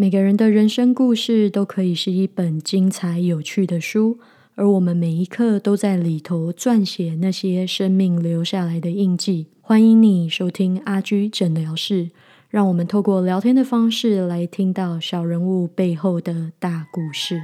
[0.00, 4.20] 每个人的人生故事都可以是一本精彩有趣的书，
[4.54, 9.48] 而我们每一刻都在里头撰写那些生命留下来的印记。
[9.60, 12.10] 欢迎你收听阿居诊疗室，
[12.48, 17.40] 让我们透过聊天的方式来听到小人物背后的大故事。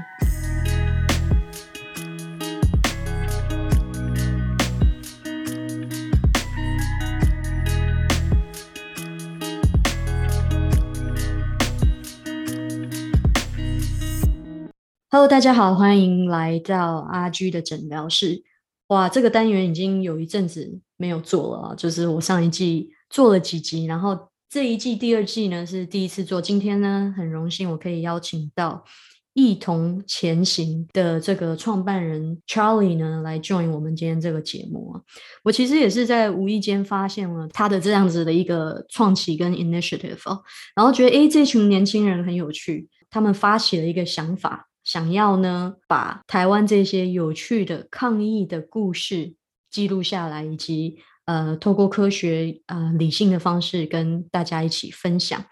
[15.14, 18.42] Hello，大家好，欢迎来到阿居的诊疗室。
[18.88, 24.18] 哇，这个单元已经有一阵子没有做了，就是我上一季做了几集，然后
[24.50, 26.42] 这一季第二季呢是第一次做。
[26.42, 28.82] 今天呢，很荣幸我可以邀请到
[29.34, 35.00] 一同前行的这个创办人 Charlie 呢来 join 我们今天这个节目啊。
[35.44, 40.42] 我其实也是在无意间发现了他的这样子的一个创起跟 initiative 哦，
[40.74, 44.68] 然后觉得诶，这群年轻人很有趣，他们发起了一个想法。
[44.84, 49.34] 想要呢，把台湾这些有趣的抗疫的故事
[49.70, 55.42] 记录下来，以及呃，透过科学呃理性的方式跟大家一起分享。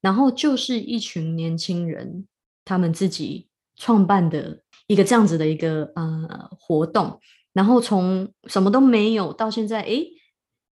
[0.00, 2.28] 然后就是一群年轻人，
[2.64, 7.20] 他们自己创办的一个这样子的一个呃活动。
[7.52, 10.04] 然后从什么都没有到现在，哎，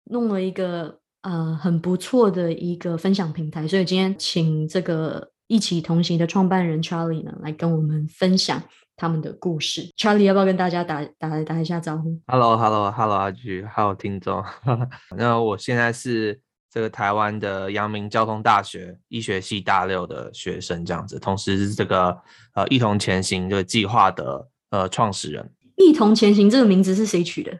[0.09, 3.66] 弄了一个呃很不错的一个分享平台。
[3.66, 5.31] 所以今天请这个。
[5.52, 8.63] 一起同行的创办人 Charlie 呢，来跟我们分享
[8.95, 9.81] 他们的故事。
[9.97, 14.41] Charlie 要不要跟大家打打打一下招呼？Hello，Hello，Hello，阿菊，Hello，听众。
[15.17, 16.39] 那我现在是
[16.72, 22.17] 这个台湾的阳明交通大学医学系大六的学生，这样子，同时是这个
[22.53, 25.52] 呃一同前行这个计划的呃创始人。
[25.75, 27.52] 一同前行这个名字是谁取的？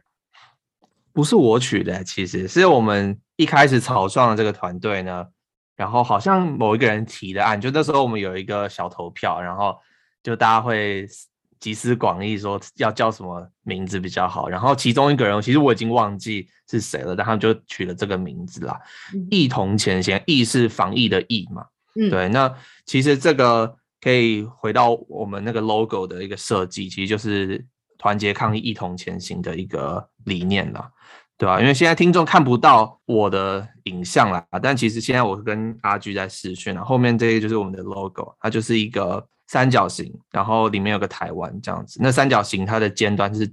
[1.12, 5.28] 不是我取的，其实是我们一开始草创的这个团队呢。
[5.82, 9.76] 然后好像某一个人提的案，就那时候我们有一个小投票，然后
[10.22, 11.08] 就大家会
[11.60, 14.48] 集思广益说要叫什么名字比较好。
[14.48, 18.80] 然后其中一个人，其实我已经忘记是谁了，但他们就取了这个名字啦
[19.32, 21.66] ，“疫同前行”，“疫”是防疫的“疫”嘛。
[21.96, 22.30] 嗯，对。
[22.30, 22.54] 那
[22.86, 27.66] 其实这个可以回到我们那个 logo 的一个设计，其实就是
[27.98, 30.92] 团结抗疫、一同前行的一个理念啦。
[31.42, 31.60] 对吧？
[31.60, 36.84] 因为现在听众看不到我的影像啦，但其实现在我跟阿居在视讯啊。
[36.84, 42.00] 后面这个就是我们的 logo，它就是一个三角形，然后里面有个台湾这样子。
[42.00, 43.52] 那三角形它的尖端是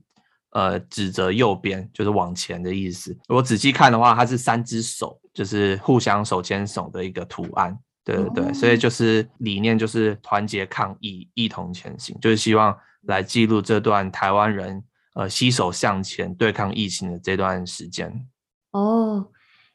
[0.51, 3.11] 呃指着右边，就是往前的意思。
[3.27, 7.75] 如果仔细看的话，它是三只手，就是互相手牵手的一个图案。
[8.05, 12.77] 对对对，所以就是理念就是团结抗疫，一同前行，就是希望
[13.07, 14.85] 来记录这段台湾人。
[15.19, 18.25] 呃，携手向前对抗疫情的这段时间，
[18.71, 19.27] 哦，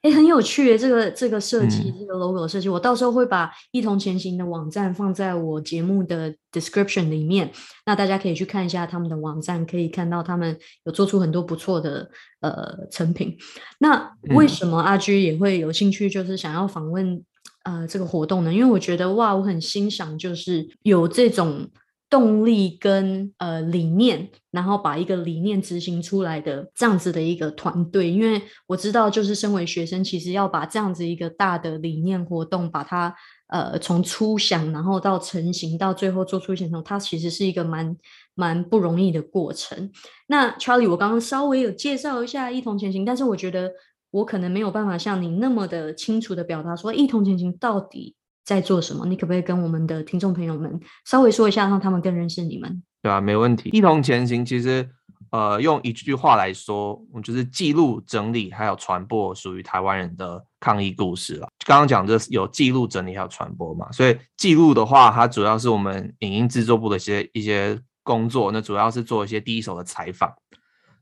[0.02, 7.52] 哎，很有趣诶，这个这个设计，这个 logo 设计，我到时候会把一同前行的网站放在我节目的 description 里面，
[7.86, 13.38] 那大家可以去看一下他们的网站，可以看到他们有做出很多不错的呃成品。
[13.80, 17.22] 那为什么阿居也会有兴趣，就是想要访问
[17.66, 18.54] 呃这个活动呢？
[18.54, 21.68] 因为我觉得哇，我很欣赏，就是有这种。
[22.14, 33.12] 动力跟呃理念，然后把一个理念执行出来的这样子的一个团队，因为我知道，就是身为学生，其实要把这样子一个大的理念活动，把它
[33.48, 37.98] 呃从初想，然后到成型，到最后做出行动，它其实是一个蛮
[38.36, 39.90] 蛮不容易的过程。
[40.28, 43.72] 那 Charlie，我刚刚稍微有介绍一下一同前行，但是我觉得
[44.12, 48.16] 我可能没有办法像你那么的清楚的表达说一同前行到底。
[48.44, 49.06] 在做什么？
[49.06, 52.84] 你可不可以跟我们的听众朋友们稍微说一下，让他们更认识你们？
[53.02, 53.70] 对啊，没问题。
[53.70, 54.90] 一同前行，其实
[55.32, 61.48] 呃，用一句话来说，我就是记录、整理还有传播属于台湾人的抗疫故事了。
[61.66, 70.32] 刚刚讲的有记录、整理还有传播嘛，所以记录的话，它主要是我们影音制作部的一些一些工作，那主要是做一些第一手的采访。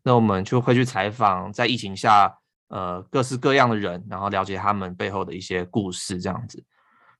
[0.03, 2.33] 那我们就会去采访在疫情下
[2.69, 6.63] 呃各式各样的人，然后了解他们背后的一些故事，这样子。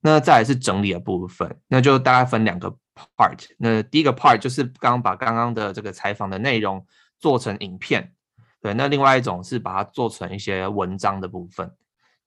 [0.01, 2.75] 那再来是整理的部分，那就大概分两个
[3.15, 3.45] part。
[3.57, 6.83] 那第一个 part 就是刚把刚刚的这个采访的内容
[7.19, 8.13] 做成影片，
[8.61, 8.73] 对。
[8.73, 11.71] 那另外一种是把它做成一些文章的部分，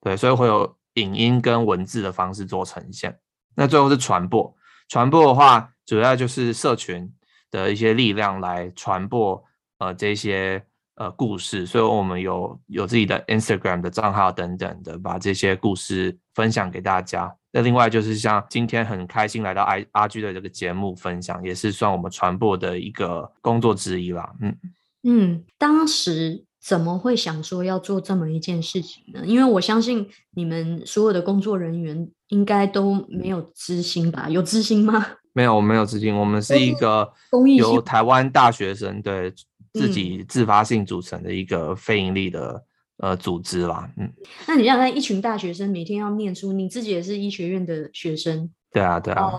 [0.01, 0.17] 对。
[0.17, 3.19] 所以会有影音跟文字的方式做呈现。
[3.57, 4.57] 那最后是传播，
[4.89, 7.13] 传播的话主要就是社群
[7.51, 9.45] 的一些力量来传播
[9.79, 10.65] 呃这些
[10.97, 17.35] 呃故事，所以我们有有自己的 Instagram 的账号等等的，把这些故事分享给大家。
[17.53, 24.33] 那另外就是像今天很开心来到阿阿居的这个节目分享，也是算我们传播的一个工作之一啦。
[24.41, 24.57] 嗯
[25.05, 29.23] 嗯，当时怎么会想说要做这么一件事情呢？
[29.25, 34.29] 因为我相信你们所有的工作人员应该都没有知心吧？
[34.29, 35.07] 有知心吗？
[35.33, 37.13] 没有，我没有资金，我们是一个
[37.57, 39.33] 由台湾大学生对
[39.75, 42.65] 自己自发性组成的一个非盈利的
[42.99, 43.89] 呃组织啦。
[43.99, 44.11] 嗯，
[44.49, 49.33] 那你想看一群大学生每天要念书，你自己也是医学院的学生，对啊，对啊。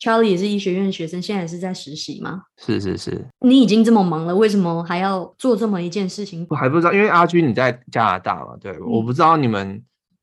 [0.00, 2.42] Charlie 也是医学院的学生，现在是在实习吗？
[2.58, 3.24] 是是是。
[3.38, 6.44] 你已经这么忙了，为什么还要做这么一件事情？
[6.50, 9.80] 我还不知道，因为阿军你在加拿大嘛，对，我不知道你们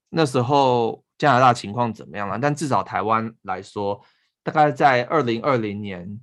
[0.10, 2.38] 那时候加拿大情况怎么样了。
[2.38, 4.02] 但至少台湾来说，
[4.44, 6.20] 大概在二零二零年，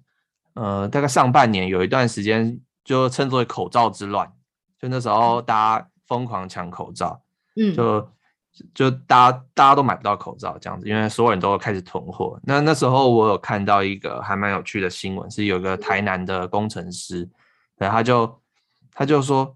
[0.52, 4.32] 呃，大概上半年有一段时间就称作为口罩之乱，
[4.80, 7.20] 就那时候大家疯狂抢口罩，
[7.56, 8.08] 嗯，就。
[8.72, 12.40] 就大家大家都买不到口罩这样子，因为所有人都开始囤货。
[12.42, 17.28] 那那时候我有看到一个还蛮有趣的新闻，是有个台南的工程师，
[17.76, 18.40] 对，他就
[18.94, 19.54] 他就说，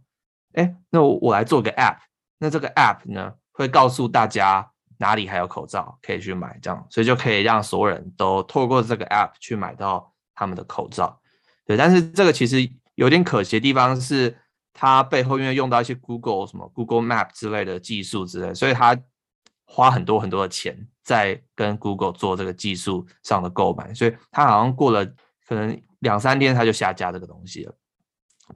[0.53, 1.97] 哎，那我我来做个 app，
[2.37, 11.19] 那这个 app 呢会告诉大家哪里还有口罩可以去买，这样，所以就可以让所有人都透过这个 app 去买到他们的口罩。
[11.65, 14.37] 对，但是这个其实有点可惜的地方是。
[14.73, 18.97] 它背后因为用到一些 Google 什么 Google Map 之类的技术之类，所以它
[19.67, 25.05] 花很多很多的钱在跟 Google 做这个技术上的购买，所以它好像过了
[25.47, 27.75] 可能两三天，它就下架这个东西了。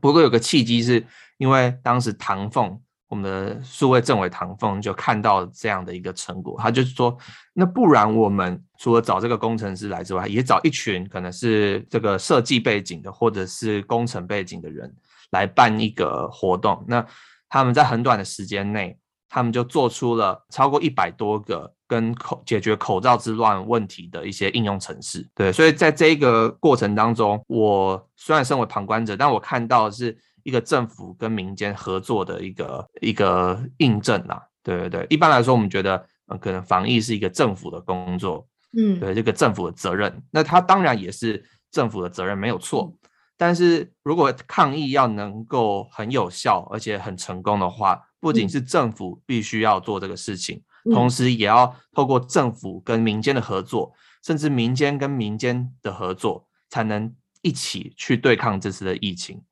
[0.00, 1.04] 不过有个契机是
[1.36, 2.80] 因为当时唐凤，
[3.14, 7.16] 我们的数位政委唐凤就看到这样的一个成果，他就是说，
[7.52, 14.92] 那不然我们除了找这个工程师来之外，也找一群可能是这个设计背景的或者是工程背景的人。
[15.30, 17.04] 来办一个活动，那
[17.48, 18.96] 他们在很短的时间内，
[19.28, 25.28] 他们就做出了超过一百多个跟口解决口罩之乱问题的一些应用程式。
[25.34, 34.40] 对，所以在这一个过程当中，我虽然身为旁观者，但我看到是一个政府跟民间合作的一个一个印证啊。
[34.62, 42.96] 对对对，一般来说，我们觉得呃，可能防疫是一个政府的工作，嗯，对，这个政府的责任，那它当然也是政府的责任，没有错。
[43.36, 53.92] 但是如果抗疫要能够很有效而且很成功的话，不仅是政府必须要做这个事情，同时也要透过政府跟民间的合作，
[54.22, 59.42] 甚至民间跟民间的合作，才能一起去对抗这次的疫情。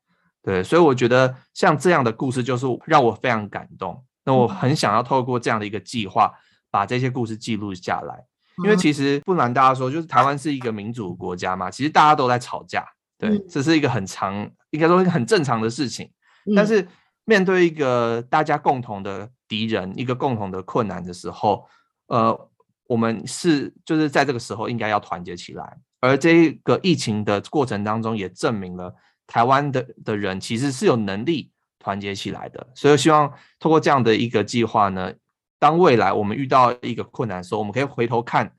[0.43, 4.05] 对，所以我觉得像这样的故事就是让我非常感动。
[4.25, 6.33] 那我很想要透过这样的一个计划，
[6.71, 8.25] 把这些故事记录下来，
[8.65, 12.85] 因为其实不瞒大家说，就是台湾是一个民主国家嘛，其实大家都在吵架。
[13.19, 16.11] 对，这是一个很常，应该说一个很正常的事情。
[16.56, 16.88] 但是
[17.25, 21.65] 面对一个大家共同的敌人，一个共同的困难的时候，
[22.09, 22.50] 呃，
[22.88, 25.79] 我们是就是在这个时候应该要团结起来。
[26.00, 28.93] 而这个疫情的过程当中，也证明了
[29.32, 32.69] 台湾的的人其实是有能力团结起来的。
[32.75, 35.11] 所以希望通过这样的一个计划呢，
[35.58, 38.52] 当未来我们遇到一个困难的时候，我们可以回头看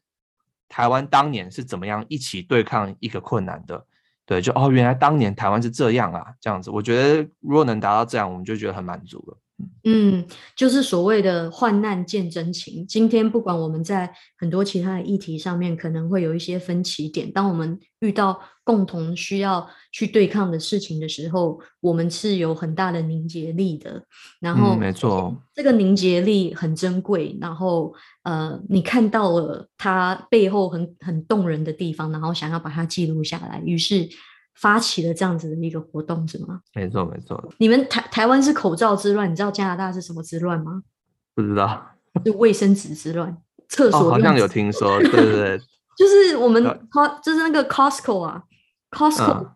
[0.67, 3.85] 台湾当年是怎么样一起对抗一个困难的。
[4.25, 9.37] 对，就哦，原来当年台湾是这样啊，这样子，我觉得如果能达到这样，我们就觉得很满足了。
[9.83, 10.25] 嗯，
[10.55, 12.85] 就是所谓的患难见真情。
[12.87, 24.03] 今天不管我们在很多其他的议题上面可能会有一些分歧点，当我们遇到共同需要去对抗的事情的时候，我们是有很大的凝结力的。
[24.39, 27.37] 然后，没错，这个凝结力很珍贵。
[27.41, 27.93] 然后，
[28.23, 34.09] 呃，你看到了它背后很很动人的地方，然后想要把它记录下来，于是。
[34.55, 36.61] 发起了这样子的一个活动是吗？
[36.73, 37.43] 没错，没错。
[37.57, 40.83] 你们台台湾是口罩之乱，你知道加拿大是什么之乱吗？
[41.35, 41.85] 不知道，
[42.23, 43.35] 是卫生纸之乱。
[43.69, 45.57] 厕所好像有听说，对对对，
[45.97, 48.43] 就是我们 Co 就是那个 Costco 啊
[48.91, 49.53] ，Costco，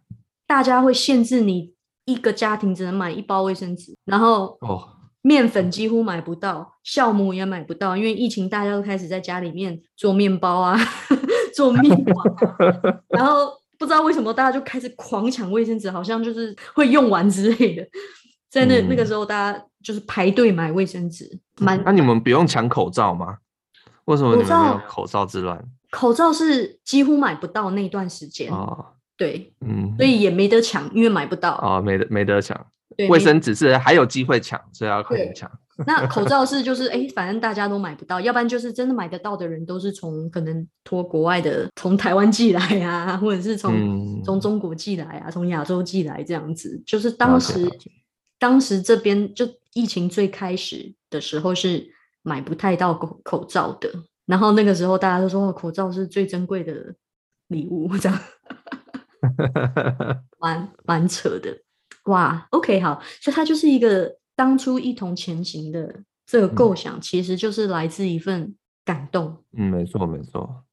[0.48, 1.74] 大家会限制你
[2.06, 4.90] 一个家庭只能买一包卫生纸，然后哦，
[5.22, 10.76] 面粉几乎买不到，酵母也买不到，因为疫情大家都开始在家里面做面包啊，
[11.56, 12.24] 做面包，
[13.10, 13.52] 然后。
[13.78, 17.88] 不知道为什么大家就开始狂抢卫生纸，好像就是会用完之类的。
[18.50, 21.40] 在那那个时候，大家就是排队买卫生纸。
[21.60, 23.38] 蛮那你们不用抢口罩吗？
[24.06, 25.64] 为什么你们没有口罩之乱？
[25.92, 28.86] 口罩是几乎买不到那段时间哦。
[29.18, 32.66] 对，嗯，所以也没得抢，因为买不到哦，没得没得抢。
[33.10, 35.50] 卫生纸是还有机会抢，所以要快点抢。
[35.86, 46.82] 那口罩是就是 哎，反正大家都买不到，要不然就是真的买得到的人都是从可能托国外的，从台湾寄来啊，或者是从从中国寄来啊，从亚洲寄来这样子。
[46.86, 47.70] 就是当时
[48.40, 51.88] 当时这边就疫情最开始的时候是
[52.24, 53.88] 买不太到口口罩的，
[54.26, 56.96] 然后那个时候大家都说口罩是最珍贵的
[57.50, 58.20] 礼物，这样，
[60.42, 61.56] 蛮蛮扯的。
[62.08, 69.44] 哇，OK，好，所以它就是一个当初一同前行的这个构想，其实就是来自一份感动。
[69.58, 70.64] 嗯，没错没错。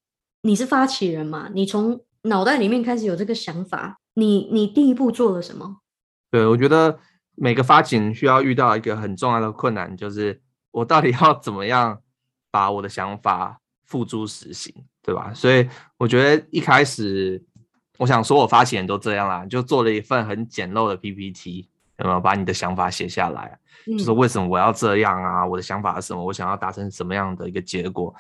[0.43, 1.49] 你是发起人嘛？
[1.55, 5.79] 你从脑袋里面开始有这个想法，你你第一步做了什么？
[6.31, 6.99] 对，我觉得
[7.35, 12.01] 每个发起人需要遇到一个很重要的困难，就是我到底要怎么样
[12.51, 15.33] 把我的想法付诸实行，对吧？
[15.35, 17.43] 所以我觉得一开始，
[17.99, 23.59] 我想说我发起人都这样啦，就做了一份很简陋的 PPT，有没有把你的想法写下来？
[23.87, 25.45] 就是为什么我要这样啊？
[25.45, 26.25] 我的想法是什么？
[26.25, 28.15] 我想要达成什么样的一个结果，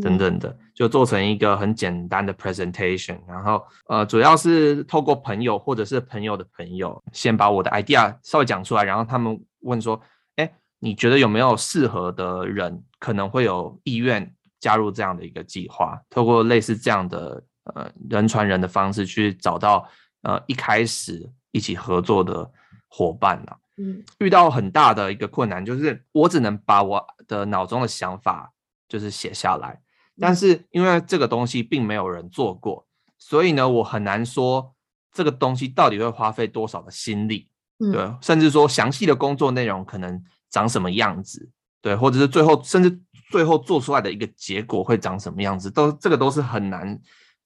[0.00, 3.18] 等等的，就做成一个很简单的 presentation。
[3.26, 10.00] 然后，呃，主要是透过朋友或者是朋友的朋友，先把我的 idea 稍微讲出来，然后他们问说
[10.36, 17.42] ：“哎，你觉得有没有适合的人，可能会有意愿加入这样的一个计划？”透过类似这样的
[17.74, 19.88] 呃人传人的方式去找到
[20.22, 22.50] 呃一开始一起合作的
[22.88, 23.52] 伙伴呢。
[23.80, 28.52] 嗯，遇到很大的一个困难，就是我只能把我的脑中的想法
[28.88, 29.80] 就是写下来，
[30.18, 32.84] 但是因为这个东西并没有人做过，
[33.18, 34.74] 所以呢，我很难说
[35.12, 37.48] 这个东西到底会花费多少的心力，
[37.92, 40.20] 对，甚至说详细的工作内容可能
[40.50, 41.48] 长什么样子，
[41.80, 46.98] 对，或者是最后甚至最后做出来的一个结果会长什么样子，都这个都是很难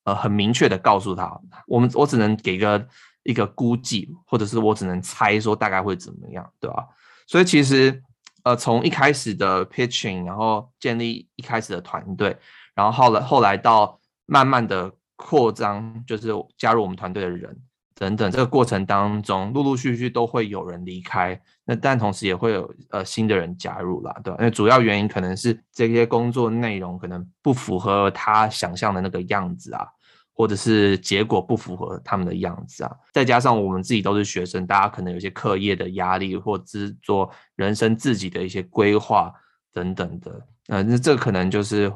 [0.04, 2.86] 呃很明确的告诉他，我们我只能给个。
[3.24, 6.84] 一个估计，或者是我只能猜说大概会怎么样，对吧？
[7.28, 8.02] 所以其实，
[8.42, 12.36] 呃，从一开始的 pitching，然后建立一开始的团队，
[12.74, 17.56] 然后后来后来到慢慢的扩张，就是加入我们团队的人
[17.94, 24.36] 等等，这个过程当中，陆陆续续都会有人离开，那但同时也会有呃新的人加入啦，对吧？
[24.40, 29.86] 因为主要原因可能是这些工作内容可能不符合他想象的那个样子啊。
[30.34, 39.30] 或者是结果不符合他们的样子啊，再加上我们自己都是学生，大家可能有些课业的压力，或者是做人生自己的一些规划
[39.74, 41.92] 等等的，呃，那这可能就是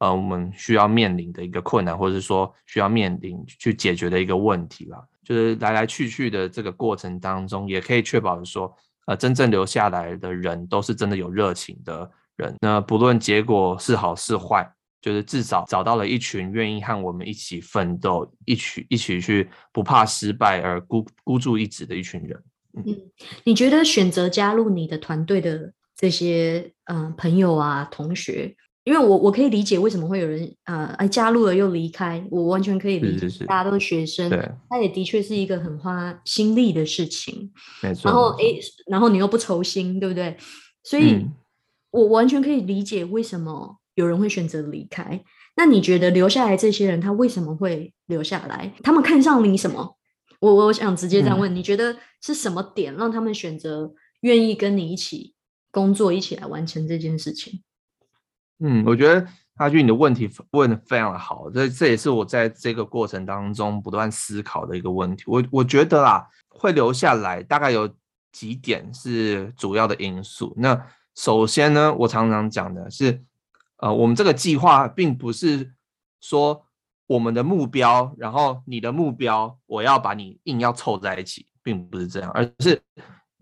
[0.00, 5.02] 呃我们需要面临的一个困难，或者是说需要面临去解决的一个问题了。
[5.24, 8.72] 就是来来去去的这个过程当中，也可以确保说，
[9.08, 12.54] 呃，真正留下来的人都是真的有热情的人。
[12.60, 14.70] 那不论结果是好是坏。
[15.00, 22.42] 就是至少找到了一群愿意和我们一起奋斗、一起一起去不怕失败而孤孤注一掷的一群人。
[22.76, 22.84] 嗯，
[23.44, 28.56] 你觉得选择加入你的团队的这些嗯朋友啊、同学，
[28.88, 37.52] 因为我我可以理解为什么会有人呃哎加入了又离开，我完全可以理解，大家都是学生，对，他也的确是一个很花心力的事情，
[37.82, 38.10] 没错。
[38.10, 38.44] 然后哎，
[38.86, 40.34] 然后你又不愁心，对不对？
[40.82, 41.26] 所以
[41.90, 43.76] 我完全可以理解为什么。
[43.94, 45.20] 有人会选择离开，
[45.56, 48.72] 那你觉得留下来这些人他为什么会留下来？
[48.84, 49.96] 他们看上你什么？
[50.38, 55.34] 我我想直接这样问，你觉得是什么点让他们选择愿意跟你一起
[55.72, 57.60] 工作，一起来完成这件事情？
[58.60, 65.24] 嗯，我觉得阿俊你的问题问的非常的好，这这也是我在这个过程当中不断思考的一个问题。
[65.26, 67.88] 我我觉得啦，会留下来大概有
[68.32, 70.54] 几点是主要的因素。
[70.56, 73.22] 那首先呢，我常常讲的是。
[73.80, 75.72] 呃，我们这个计划并不是
[76.20, 76.66] 说
[77.06, 82.82] 我们的目标，然后你的目标，我要把你硬要凑在一起，并不是这样，而是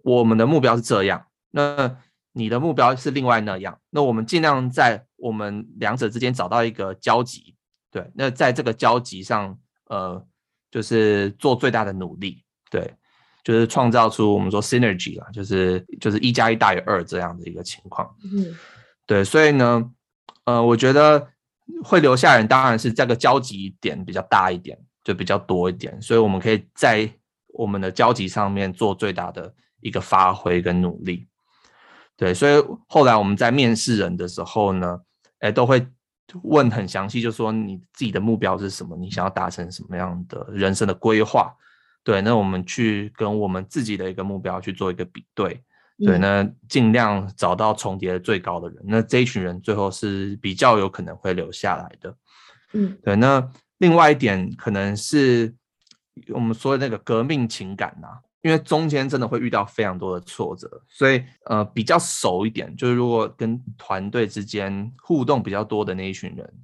[0.03, 1.97] 我们的目标是这样，那
[2.37, 7.55] 你的目标是另外那样，那我们尽量在我们两者之间找到一个交集，
[7.91, 10.23] 对，那在这个交集上，呃，
[10.71, 12.95] 就是做最大的努力，对，
[13.43, 18.55] 就是创造出我们说 synergy 啦，就是就是一加一大于二这样的一个情况，嗯，
[19.07, 19.91] 对，所以呢。
[20.47, 21.29] 呃，我觉得
[21.83, 27.13] 会留下人，当然是这个交集点比较大一点，就比较多一点，所以我们可以在
[27.49, 31.27] 我们的交集上面做最大的一个发挥跟努力。
[32.17, 35.01] 对，所以后来我们在面试人的时候呢，
[35.41, 35.87] 哎，都会
[36.43, 41.55] 问很详细，就说你自己的目标是什么，你想要达成什么样的人生的规划。
[42.03, 45.63] 对，那我们去跟我们自己的一个目标去做一个比对。
[45.99, 52.15] 对，那尽量找到重叠的最高的人，那这一群人最后是比较有可能会留下来的。
[52.75, 53.17] 嗯，对。
[53.17, 55.55] 那另外一点可能是
[56.35, 58.09] 我们说的那个革命情感呐，
[58.47, 66.55] 因为中间真的会遇到非常多的挫折，所以呃比较熟一点，就是如果跟团队之间互动比较多的那一群人，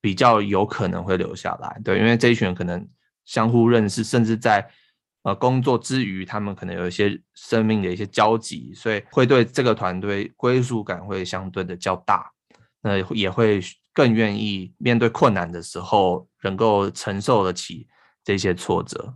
[0.00, 1.80] 比较有可能会留下来。
[1.84, 2.88] 对，因为这一群人可能
[3.24, 4.68] 相互认识，甚至在。
[5.24, 12.28] 呃，工作之余，他们可能有一些生命的一些交集，所以会对这个团队归属感会相对的较大，
[12.82, 13.60] 那也会
[13.92, 17.86] 更愿意面对困难的时候，能够承受得起
[18.24, 19.14] 这些挫折。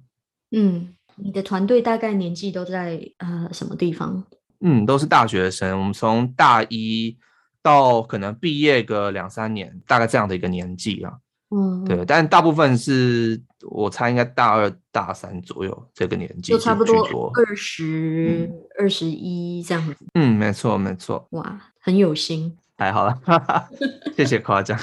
[0.53, 4.25] 嗯，你的团队大概年纪都在呃什么地方？
[4.61, 5.79] 嗯，都是大学生。
[5.79, 7.17] 我们从大一
[7.63, 11.13] 到可能毕业个两三年，大概这样的一个年纪啊。
[11.51, 17.31] 嗯，对，但大部分是我猜应该大二、大三左右这个年纪，就差不多。
[17.35, 19.97] 二十二十一这样子。
[20.15, 22.57] 嗯，没错，没错，哇，很有心。
[22.77, 23.19] 太好了，
[24.17, 24.79] 谢谢夸奖。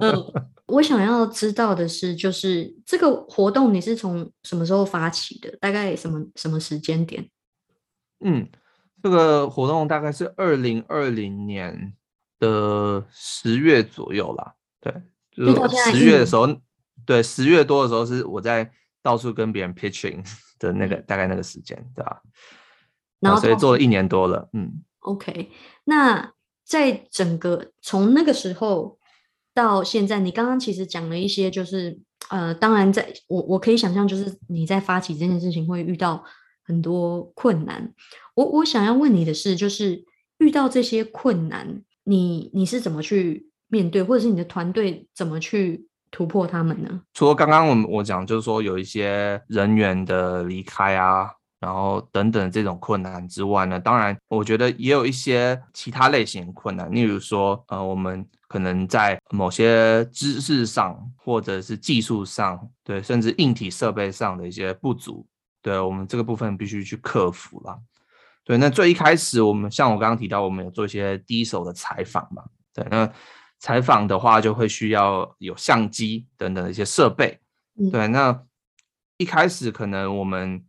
[0.00, 0.12] 嗯，
[0.66, 5.56] 我想要知道的是，就是这个活动你是从什么时候发起的？
[5.60, 7.28] 大概什么什么时间点？
[8.20, 8.48] 嗯，
[9.02, 11.94] 这个活动大概是二零二零年
[12.38, 14.54] 的十月左右啦。
[14.80, 14.92] 对，
[15.30, 16.48] 就是十月的时候，
[17.04, 18.70] 对，十月多的时候是我在
[19.02, 20.24] 到处跟别人 pitching
[20.58, 22.22] 的那个大概那个时间，对吧？
[23.20, 24.82] 然后所以做了一年多了，嗯。
[25.00, 25.52] OK，
[25.84, 26.32] 那
[26.64, 28.98] 在整个从那个时候
[29.56, 31.98] 到现在，你刚刚其实讲了一些，就是
[32.28, 36.22] 呃，当然在我我可以想象，就是你在发起这件事情会遇到
[36.62, 37.90] 很多困难。
[38.34, 40.04] 我我想要问你的是，就是
[40.38, 47.00] 遇到这些困难，你你是怎么去面对，或者是你的团队怎么去突破他们呢？
[47.14, 51.30] 除了刚刚我我讲，就是说有一些人员的离开啊。
[51.58, 65.26] 然后等等这种困难之外呢，当然我觉得也有一些其他类型困难，例如说，呃，我们可能在某些知识上或者是技术上，对，甚至硬体设备上的一些不足，
[65.62, 67.78] 对我们这个部分必须去克服了。
[68.44, 73.12] 对，那最一开始我们像我刚刚提到，我们有做一些第一手的采访嘛，对，那
[73.58, 77.40] 采访的话就会需要有相机等等的一些设备，
[77.90, 78.42] 对，那
[79.16, 80.64] 一开始可能我们。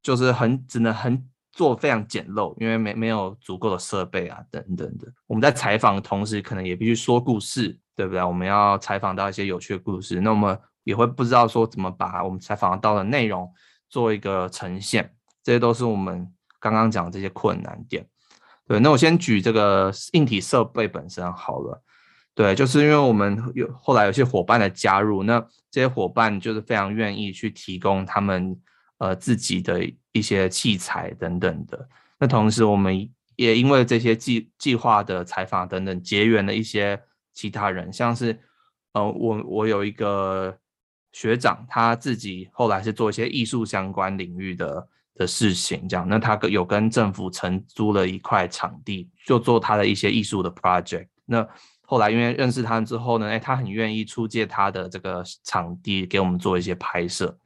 [0.00, 5.12] 就是很只能很做非常简陋，因为没没有足够的设备啊，等等的。
[5.26, 8.22] 我们在采访的同时，可能也必须说故事，对不对？
[8.22, 13.52] 我们要采访到一些有趣的故事，那我们也会不知道说怎么把我们采访到的内容
[13.90, 15.12] 做一个呈现，
[15.42, 18.06] 这些都是我们刚刚讲这些困难点。
[18.68, 21.82] 对，那我先举这个硬体设备本身好了。
[22.36, 28.56] 对，就是因为我们有后来有些伙伴的加入，那这些伙伴就是非常愿意去提供他们。
[28.98, 29.80] 呃，自己的
[30.12, 31.88] 一些器材等等的。
[32.18, 37.00] 那同时，我们也因为这些计计划的采访等等，结缘了一些
[37.32, 38.38] 其他人，像是
[38.92, 40.58] 呃，我我有一个
[41.12, 46.06] 学长，他自己后来是做一些艺术相关领域的的事情，这样。
[46.08, 51.06] 那他有跟政府承租了一块场地，就做他的一些艺术的 project。
[51.24, 51.46] 那
[51.82, 57.38] 后来因为认识他之后呢，哎，他很愿意出借他的这个场地给我们做一些拍摄。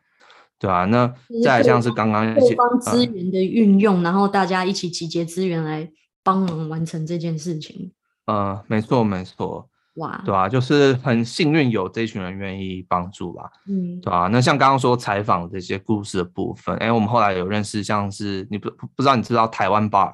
[0.63, 5.91] 对啊，那再像是刚刚各方资源的运用，然后大家一起集结资源来
[6.23, 7.91] 帮忙完成这件事情。
[8.27, 13.51] 嗯，没错没错，哇，对啊，就是很幸运有这群人愿意帮助吧。
[13.69, 20.13] 嗯，对啊，那像刚刚说采访这些故事的部分，哎，我们后来有认识，像是你不不知道你知道台湾 bar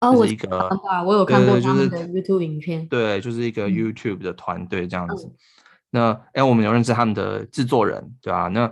[0.00, 0.68] 哦，我一个
[1.06, 5.32] 我有看过他们的 YouTube 影片，对，就是一个 YouTube 的团队这样子。
[5.94, 8.48] 那哎，我们有认识他们的制作人，对吧？
[8.48, 8.66] 那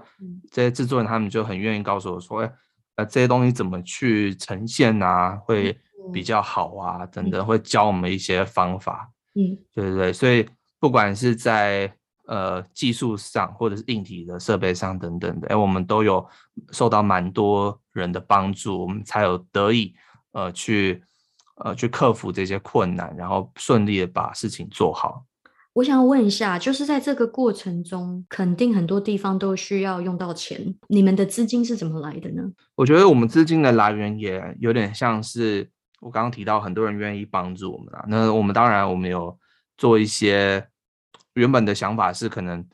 [0.50, 2.50] 这些制作人他们就很愿意告诉我说，哎，
[2.96, 5.78] 呃，这些东西怎么去呈现啊，会
[6.14, 9.10] 比较好啊，等等，会教我们一些方法。
[9.34, 11.92] 嗯，对对对，所以不管是在
[12.24, 16.26] 呃技术上，或者是硬体的设备上等等的，哎，我们都有
[16.70, 19.94] 受到蛮多人的帮助，我们才有得以
[20.32, 21.02] 呃去
[21.56, 25.22] 呃去克服这些困难，然后顺利的把事情做好。
[25.72, 32.42] 我想问一下，就是在这个过程中，肯定很多地方都需要用到钱，你们的资金是怎么来的呢？
[32.74, 38.04] 我觉得我们资金的来源也有点像是我刚刚提到，很多人愿意帮助我们啊。
[38.08, 39.38] 那我们当然我们有
[39.78, 40.66] 做一些
[41.34, 42.66] 原本的想法是可能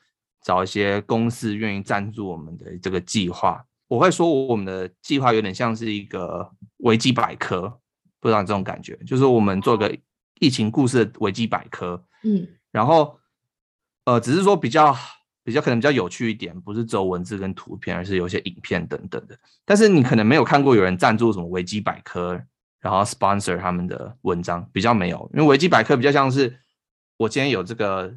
[0.43, 3.63] 找一些公司愿意赞助我们的这个计划。
[3.89, 7.79] 我会说我们的计划有点像是一个维基百科，
[8.21, 9.95] 不知道这种感觉，就是我们做个
[10.41, 12.49] 疫情故事的维基百科，嗯。
[12.77, 13.19] 然后，
[14.05, 14.95] 呃，只是说比较
[15.43, 19.35] 比较可能比较有趣一点，不是只有文字跟图片，而是有些影片等等的。
[19.65, 22.39] 但是你可能没有看过有人赞助什么维基百科，
[22.79, 25.31] 然后 sponsor 他们的文章，比较没有。
[25.33, 26.55] 因为维基百科比较像是
[27.17, 28.15] 我今天有这个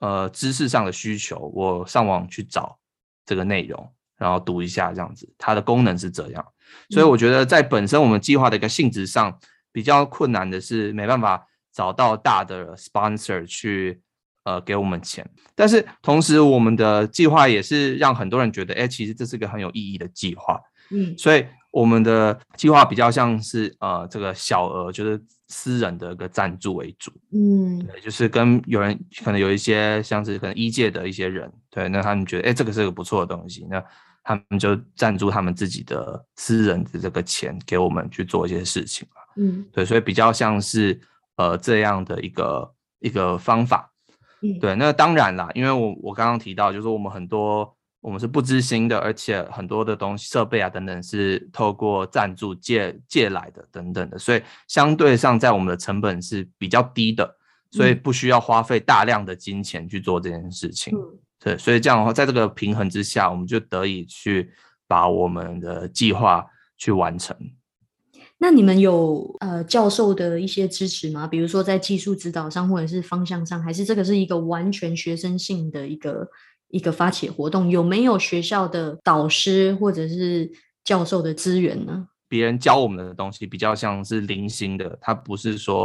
[0.00, 2.78] 呃知识上的需求，我上网去找
[3.26, 5.30] 这个内容，然后读一下这样子。
[5.36, 6.42] 它的功能是这样，
[6.88, 9.38] 所以我觉得在本身我们计划的一个性质上
[9.70, 11.46] 比较困难的是没办法。
[11.72, 14.00] 找到大的 sponsor 去
[14.44, 20.60] 呃给我们钱，但是同时我们的计划也是让很多人觉得，哎，其实这是个很有意义的计划。
[20.90, 27.10] 嗯，所以我们的计划比较像是呃这个小额就是私人的一个赞助为主。
[27.32, 33.82] 嗯，对，就是跟有人可能有一些像是可能一届的一些人，对，那他们觉得哎这个是个不错的东西，那
[34.22, 39.06] 他们就赞助他们自己的私人的这个钱给我们去做一些事情
[39.36, 39.64] 嗯。
[39.72, 41.00] 对，所以比较像是
[41.42, 43.92] 呃这样的一个一个方法。
[44.42, 57.36] 嗯，对，那当然啦，因为我我刚刚提到，就是我们很多我们是不知心的，而且很多的东西设备啊等等是透过赞助借借来的等等的，所以相对上在我们的成本是比较低的，
[57.70, 60.96] 所以嗯不需要花费大量的金钱去做这件事情。
[60.96, 64.48] 嗯对，所以这样的话，在这个平衡之下，我们就得以去
[64.86, 66.46] 把我们的计划
[66.78, 67.36] 去完成。
[68.42, 71.28] 那你们有呃教授的一些支持吗？
[71.28, 76.28] 比如说在技术指导上，或者是方向上，还是这个是一个完全学生性的一个
[76.70, 77.70] 一个发起活动？
[77.70, 80.50] 有没有学校的导师或者是
[80.82, 82.08] 教授的资源呢？
[82.28, 85.84] 别人教我们的东西比较像是零星的，他不是说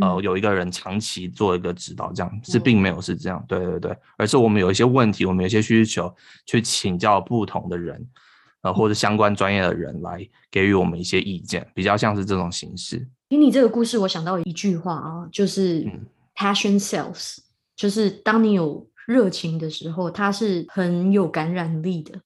[0.00, 6.14] 呃嗯有一个人长期做一个指导，这样是哦并没有是这样，对对对，而是我们有一些问题，我们有一些需求，
[6.46, 8.06] 去请教不同的人，
[8.68, 13.06] 呃或者相关专业的人来给予我们一些意见，比较像是这种形式。
[13.30, 17.38] 听你这个故事，我想到一句话啊，就是嗯 passion sells，
[17.74, 22.20] 就是当你有热情的时候，它是很有感染力的，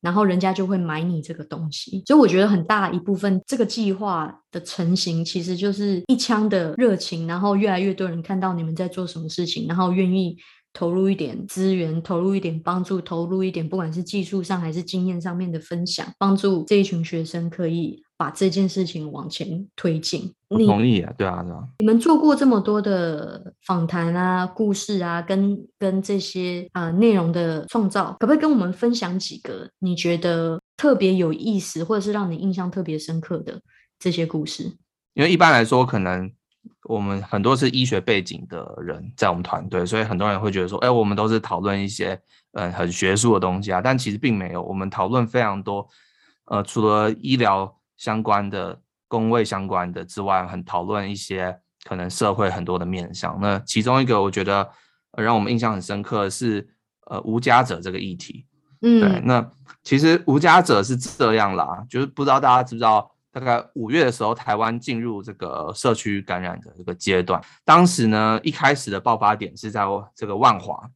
[0.00, 2.02] 然后人家就会买你这个东西。
[2.06, 10.36] 所以我觉得很大一部分这个计划的成型，其实就是一腔的热情，然后越来越多人看到你们在做什么事情，然后愿意
[10.72, 20.32] 投入一点资源，投入一点帮助，投入一点不管是技术上还是经验上面的分享，帮助这一群学生可以把这件事情往前推进。
[20.48, 21.68] 同意啊，对啊，对啊。
[21.78, 33.60] 你们做过这么多的访谈啊、故事啊，跟跟这些啊、呃内容的创造，可不可以跟我们分享几个你觉得特别有意思，或者是让你印象特别深刻的
[33.98, 34.76] 这些故事？
[35.14, 36.30] 因为一般来说，可能
[36.84, 42.20] 我们很多是医学背景的人在我们团队，所以很多人会觉得说，哎，我们都是讨论一些
[42.52, 45.88] 嗯很学术的东西啊，但其实并没有，我们讨论非常多，
[46.46, 53.38] 呃，除了医疗相关的、工位相关的之外，很讨论一些可能社会很多的面向。
[53.40, 54.68] 那其中一个我觉得、
[55.12, 56.68] 呃让我们印象很深刻的是，
[57.06, 58.46] 呃，无家者这个议题。
[58.80, 59.50] 对，嗯那
[59.84, 67.42] 其实无家者是这样啦，就是不知道大家知不知道，大概五月的时候，台湾进入这个社区感染的这个阶段。
[67.64, 69.82] 当时呢，一开始的爆发点是在
[70.14, 70.88] 这个万华。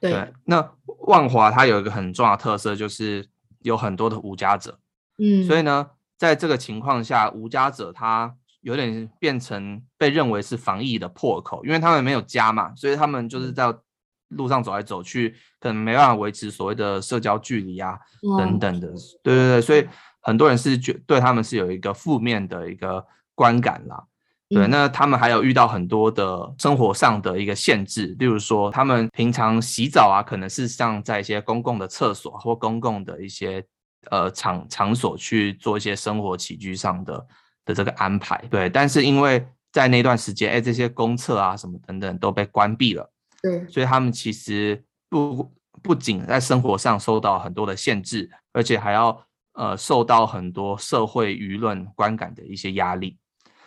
[0.00, 0.72] 对，那
[1.06, 3.26] 万华它有一个很重要的特色，就是
[3.60, 4.78] 有很多的无家者，
[5.18, 13.74] 嗯，所以呢，在这个情况下，无家者他有点变成被认为是防疫的破口，因为他们没有家嘛，所以他们就是在
[14.28, 17.98] 路上走来走去，可能没办法维持所谓的社交距离啊
[18.38, 18.88] 等哦等的。
[19.22, 19.88] 对对对，所以
[20.24, 24.02] 很多人是觉对他们是有一个负面的一个观感啦。
[24.50, 33.64] 对，嗯那他们还有遇到很多的生活上的一个限制，例如说他们平常洗澡啊，可能是像在一些公共的厕所或公共的一些
[34.10, 37.26] 呃场场所去做一些生活起居上的
[37.64, 38.44] 的这个安排。
[38.50, 43.10] 对，但是因为在那段时间，哎，这些公厕啊什么等等都被关闭了，
[43.42, 45.50] 对，所以他们其实不
[45.82, 53.18] 不仅在生活上受到很多的限制，而且还要呃受到很多社会舆论观感的一些压力。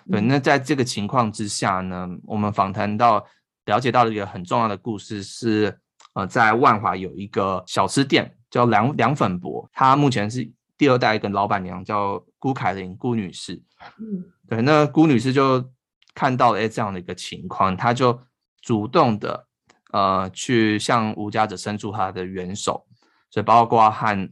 [0.10, 3.26] 对，嗯那在这个情况之下呢，我们访谈到
[3.66, 5.78] 了解到了一个很重要的故事是，
[6.14, 13.62] 呃，在万华有一个小吃店叫凉凉粉博，他目前是第二代一个老板娘叫辜凯琳辜女士。
[14.00, 15.70] 嗯对，那辜女士就
[16.16, 18.18] 看到了哎这样的一个情况，她就
[18.62, 19.46] 主动的
[19.92, 22.88] 呃去向无家者伸出她的援手，
[23.30, 24.30] 所以包括和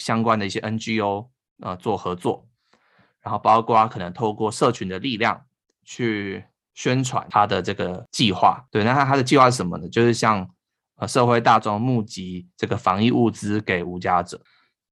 [0.00, 1.28] 相关的一些 NGO
[1.60, 2.48] 呃做合作，
[3.22, 5.40] 然后包括可能透过社群的力量
[5.84, 8.64] 去宣传他的这个计划。
[8.70, 9.88] 对，那他他的计划是什么呢？
[9.88, 10.48] 就是向
[10.96, 14.40] 呃社会大众募集这个防疫物资给无家者。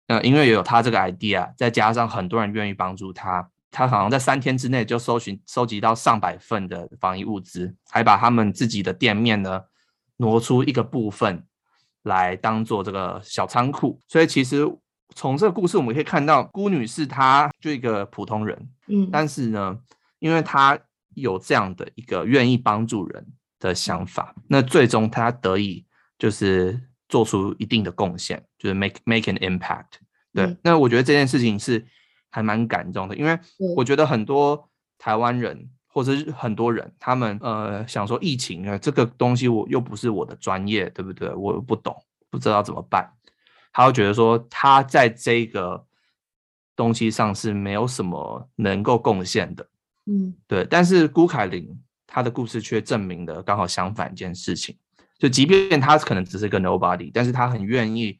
[0.08, 9.60] 呃，因为有他这个 idea，再加上很多人愿意帮助他，他好像在三天之内就搜寻收集到上百份的防疫物资，还把他们自己的店面呢
[10.16, 11.44] 挪出一个部分
[12.04, 14.00] 来当做这个小仓库。
[14.08, 14.66] 所以其实
[15.14, 19.78] 从这个故事我们可以看到，辜女士她就一个普通人，嗯，但是呢，
[20.18, 20.78] 因为她
[21.14, 23.26] 有这样的一个愿意帮助人
[23.58, 25.84] 的想法，那最终她得以
[26.18, 29.98] 就是做出一定的贡献，就是 make make an impact。
[30.32, 31.84] 对，嗯那我觉得这件事情是
[32.30, 33.38] 还蛮感动的，因为
[33.76, 34.68] 我觉得很多
[34.98, 41.32] 台湾人或者是很多人，他们呃想说疫情啊这个东西我又不是我的专业，对不对？
[41.34, 41.96] 我又不懂，
[42.30, 43.10] 不知道怎么办。
[43.72, 45.84] 他会觉得说他在这个
[46.74, 49.68] 东西上是没有什么能够贡献的，
[50.06, 50.66] 嗯对。
[50.70, 51.68] 但是辜凯琳
[52.06, 54.76] 她的故事却证明了刚好相反一件事情，
[55.18, 58.18] 就即便他可能只是个 nobody，但是他很愿意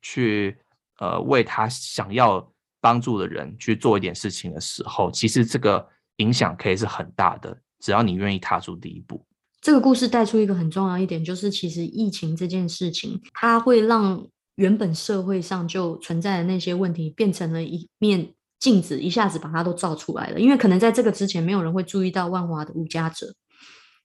[0.00, 0.56] 去
[0.98, 9.24] 呃为他想要帮助的人去做一点事情的时候，其实这个影响可以是很大的，只要你愿意踏出第一步。
[9.60, 20.40] 这个故事带出一个很重要一点，就是其实疫情这件事情，它会让原本社会上就存在的那些问题变成了一面镜子，一下子把它都照出来了。
[20.40, 23.34] 因为可能在这个之前，没有人会注意到万华的无家者，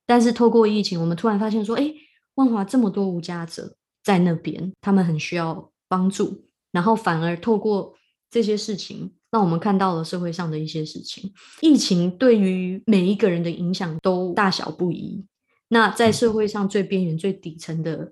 [0.05, 1.93] 但是透过疫情，我们突然发现说，哎，
[2.35, 7.95] 万华这么多无家者在那边，他们很需要帮助，然后反而透过
[8.29, 11.33] 这些事情，让我们看到了社会上的一些事情。
[11.61, 15.25] 疫情对于每一个人的影响都大小不一。
[15.69, 18.11] 那在社会上最边缘、最底层的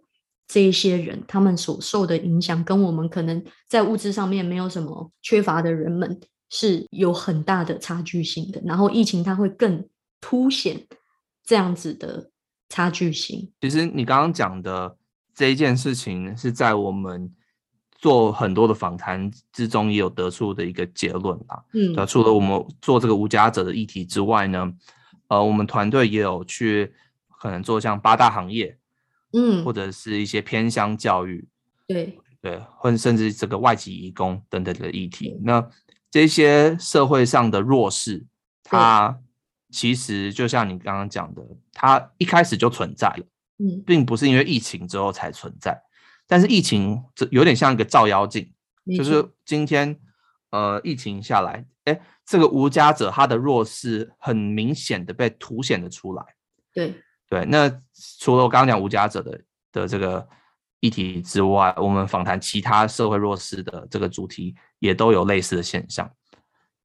[0.50, 8.60] 这一些人，他们所受的影响，跟我们可能在物质上面没有什么缺乏的人们，是有很大的差距性的。
[8.66, 9.88] 然后疫情它会更
[10.20, 10.88] 凸显
[11.46, 12.32] 这样子的
[12.68, 13.52] 差距性。
[13.62, 14.98] 其实你刚刚讲的
[15.36, 17.32] 这一件事情，是在我们
[18.00, 21.64] 做很多的访谈之中也有得出的一个结论啦。
[21.74, 24.74] 嗯，除了我们做这个无家者的议题之外呢，
[25.28, 26.92] 呃，我们团队也有去。
[27.42, 28.78] 可能做像八大行业，
[29.34, 31.48] 嗯，或者是一些偏乡教育，
[31.88, 35.38] 对对，或者甚至这个外籍移工等等的议题。
[35.44, 35.70] 那
[36.10, 38.26] 这些社会上的弱势，
[38.64, 39.20] 它
[39.70, 43.26] 其实就像你刚刚讲的，它一开始就存在了，
[43.60, 45.80] 嗯，并不是因为疫情之后才存在。
[46.26, 48.52] 但是疫情这有点像一个照妖镜，
[48.98, 50.00] 就是今天
[50.50, 56.24] 呃疫情下来，哎，这个无家者他的弱势很明显的被凸显了出来，
[56.74, 56.96] 对。
[57.30, 57.70] 对，那
[58.20, 60.28] 除了我刚刚讲无家者的的这个
[60.80, 66.10] 议题之外，我们访谈其他社会弱势的这个主题也都有类似的现象，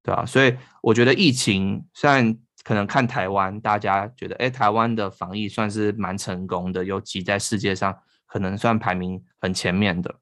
[0.03, 0.27] 对吧？
[0.27, 10.15] 所以我觉得疫情虽然可能看台湾，大家觉得哎，台湾的防疫算是蛮成功的，尤其在世界上可能算排名很前面的，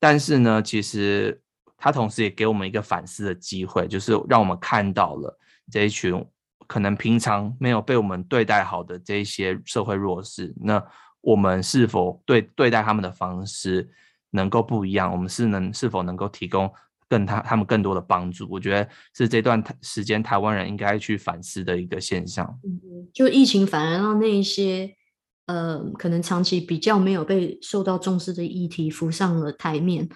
[0.00, 1.40] 但是呢，其实
[1.76, 5.38] 它同时也给我们一个反思的机会，就是让我们看到了
[5.70, 6.26] 这一群。
[6.66, 10.82] 可能平常没有被我们对待好的这些社会弱势，那
[11.20, 13.88] 我们是否对对待他们的方式
[14.30, 15.10] 能够不一样？
[15.10, 16.70] 我们是能是否能够提供
[17.08, 18.46] 更他他们更多的帮助？
[18.50, 22.46] 我觉得是这段时间台湾人应该去反思的一个现象。
[22.62, 24.94] 嗯，就疫情反而让那一些
[25.46, 30.08] 呃可能长期比较没有被受到重视的议题浮上了台面，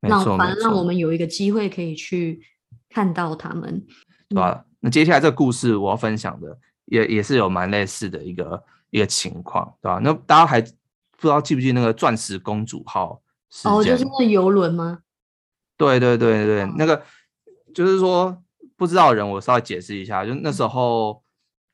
[0.00, 2.40] 那反而让我们有一个机会可以去
[2.88, 3.84] 看到他们，
[4.28, 4.64] 对吧？
[4.86, 9.98] 那接下来这个故事我要分享的也也是有蛮类似的一个一个情况，对吧？
[10.00, 13.20] 那大家还不知道记不记那个钻石公主号
[13.64, 15.00] 哦，就是那游轮吗？
[15.76, 17.02] 对对对对，那个
[17.74, 18.40] 就是说
[18.76, 21.20] 不知道人，我稍微解释一下，就那时候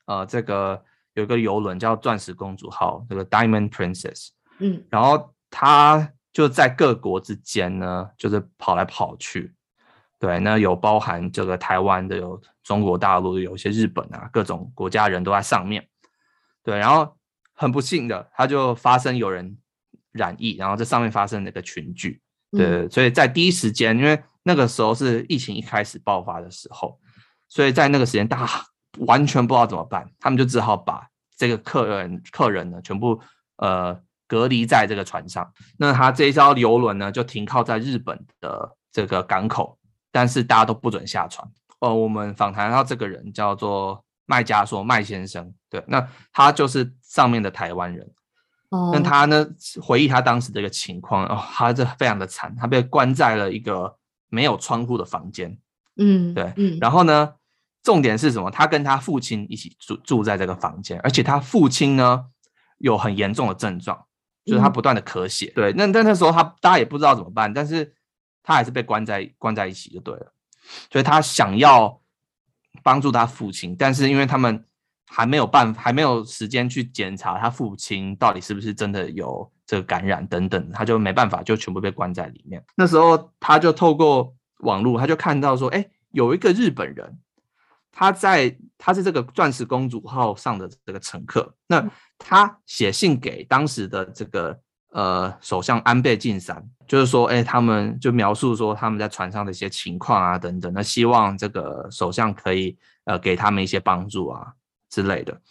[0.07, 9.53] 呃，这个有一个游轮叫钻石公主号，这个 Diamond Princess，嗯，然后它就在各国之间呢，就是跑来跑去。
[10.23, 15.85] 对，那有包含这个台湾的，有中国大陆的，有一些日本啊，各种国家人都在上面。
[16.63, 17.17] 对，然后
[17.53, 19.57] 很不幸的，它就发生有人
[20.13, 22.21] 染疫，然后这上面发生了一个群聚。
[22.51, 26.97] 对，所以在第一时间，因为那个时候是疫情一开始爆发的时候，
[27.49, 28.49] 所以在那个时间大家
[28.99, 31.05] 完全不知道怎么办，他们就只好把
[31.35, 33.19] 这个客人客人呢全部
[33.57, 35.51] 呃隔离在这个船上。
[35.77, 39.77] 那他这一艘游轮呢就停靠在日本的这个港口。
[40.13, 41.45] 但是大家都不准下船。
[41.79, 48.09] 哦，我们访谈到这个人叫做麦家说麦先生，对，那他就是上面的台湾人。
[48.69, 49.45] 哦，那他呢
[49.81, 53.97] 回忆他当时的一个情况，哦，他这非常的惨，他被关在了一个
[54.29, 55.57] 没有窗户的房间。
[55.97, 56.77] 嗯，对，嗯。
[56.79, 57.33] 然后呢，
[57.81, 58.51] 重点是什么？
[58.51, 62.25] 他跟他父亲一起住住在这个房间，而且他父亲呢
[62.77, 64.05] 有很严重的症状，
[64.45, 65.51] 就是他不断的咳血。
[65.55, 67.93] 对，那但那时候他大家也不知道怎么办，但是。
[68.43, 70.33] 他还是被关在关在一起就对了，
[70.91, 72.01] 所以他想要
[72.83, 74.65] 帮助他父亲，但是因为他们
[75.07, 82.61] 还没有办，还没有时间去检查他父亲到底是不是真的有这个感染等等，他就没办法，就全部被关在里面。
[82.75, 87.17] 那时候他就透过网络，他就看到说，哎，有一个日本人，
[87.91, 94.59] 他在他是这个钻石公主号上的这个乘客，那他写信给当时的这个。
[94.93, 104.53] 呃，首相安倍晋三就是说，哎，他们就描述说他们在船上的一些情况啊，等等，那希望这个首相可以呃给他们一些帮助啊
[104.91, 105.41] 之类的。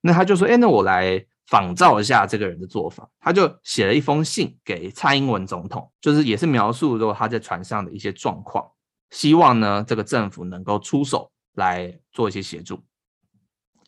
[0.00, 8.66] 那他就说，哎，那我来仿照一下这个人的做法，他就写了一封信给蔡英文总统，就是也是描述说他在船上的一些状况，
[9.10, 12.82] 希望呢这个政府能够出手来做一些协助。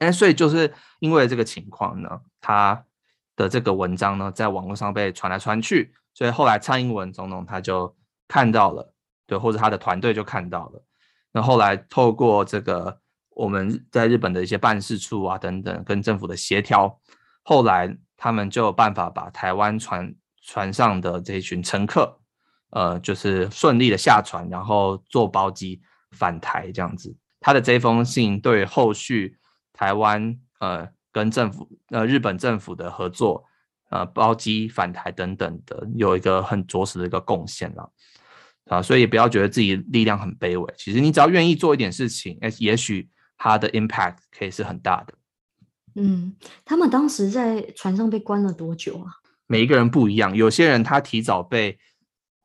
[0.00, 2.84] 哎，所以就是因为这个情况呢，他。
[3.42, 7.92] 的这个文章呢，在网络上被传来传去，所以后来蔡英文总统他就
[8.28, 8.94] 看到了，
[9.26, 10.84] 对，或者他的团队就看到了。
[11.32, 12.96] 那后来透过这个
[13.30, 17.00] 我们在日本的一些办事处啊等等，跟政府的协调，
[17.42, 22.20] 后来他们就有办法把台湾船船上的这一群乘客，
[22.70, 27.12] 呃，就是顺利的下船，然后坐包机返台这样子。
[27.40, 29.36] 他的这封信对后续
[29.72, 33.44] 台湾呃跟政府呃日本政府的合作。
[33.94, 37.92] 呃，包机返台等等的，有一个很着实的一个贡献了，
[38.64, 40.74] 啊，所以也不要觉得自己力量很卑微。
[40.78, 45.12] 其实你只要愿意做一点事情，哎，也许它的 impact 可以是很大的。
[45.96, 49.12] 嗯，他们当时在船上被关了多久啊？
[49.46, 51.78] 每一个人不一样，有些人他提早被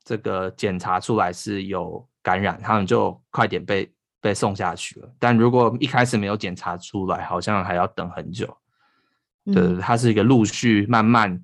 [0.04, 5.08] 这个检查出来是有感染，他们就快点被被送下去了。
[5.18, 8.56] 但如果一开始没有检查出来，好像还要等很久。
[9.52, 11.40] 对，它是一个陆续慢慢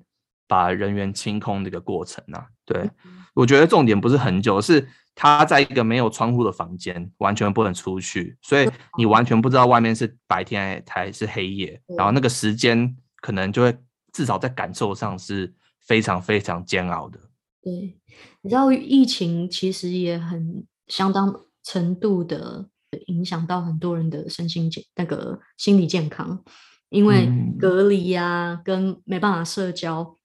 [0.47, 2.45] 把人员清空的一个过程啊。
[2.65, 2.89] 对，
[3.33, 13.77] 我觉得重点不是很久，是他在一个没有窗户的房间，完全不能出去，所以你完全不知道外面是白天还是黑夜，然后那个时间可能就会
[14.11, 17.19] 至少在感受上是非常非常煎熬的。
[17.61, 17.97] 对，
[18.41, 22.69] 你知道疫情其实也很相当程度的
[23.07, 26.41] 影响到很多人的身心健那个心理健康。
[26.89, 27.27] 因为
[27.59, 30.15] 隔离呀，跟没办法社交，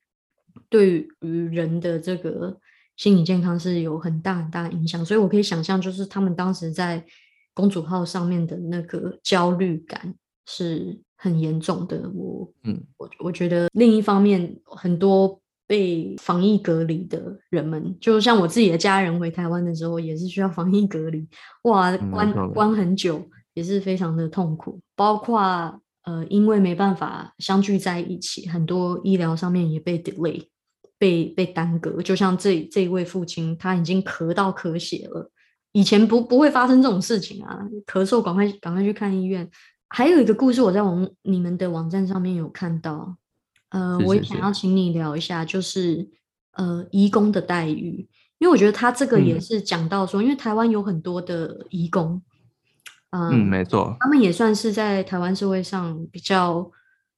[0.69, 2.61] 对于人的这个
[2.97, 7.05] 心理健康是有很大很大影响，所以我可以想象，就是他们当时在
[7.55, 10.15] 公主号上面的那个焦虑感
[10.47, 12.09] 是很严重的。
[12.11, 21.25] 我，嗯，我我觉得另一方面，很多被防疫隔离的人们，就像我自己的家人回台湾的时候，也是需要防疫隔离，
[21.63, 25.81] 哇，关关很久，也是非常的痛苦，包括。
[26.03, 30.43] 呃，因为没办法相聚在一起，很多医疗上面也被 delay，
[30.99, 32.01] 被被耽搁。
[32.01, 35.31] 就像这这一位父亲，他已经咳到咳血了，
[35.73, 39.49] 以前不不会发生这种事情啊，咳嗽赶快赶快去看医院。
[39.91, 43.15] 还有一个故事，我在网你们的网站上面有看到，
[43.71, 46.09] 呃，我也想要请你聊一下，就是
[46.53, 52.23] 呃，义工的待遇，因为我觉得他这个也是讲到说，因为台湾有很多的义工。
[53.11, 56.71] 嗯，没错，他们也算是在台湾社会上比较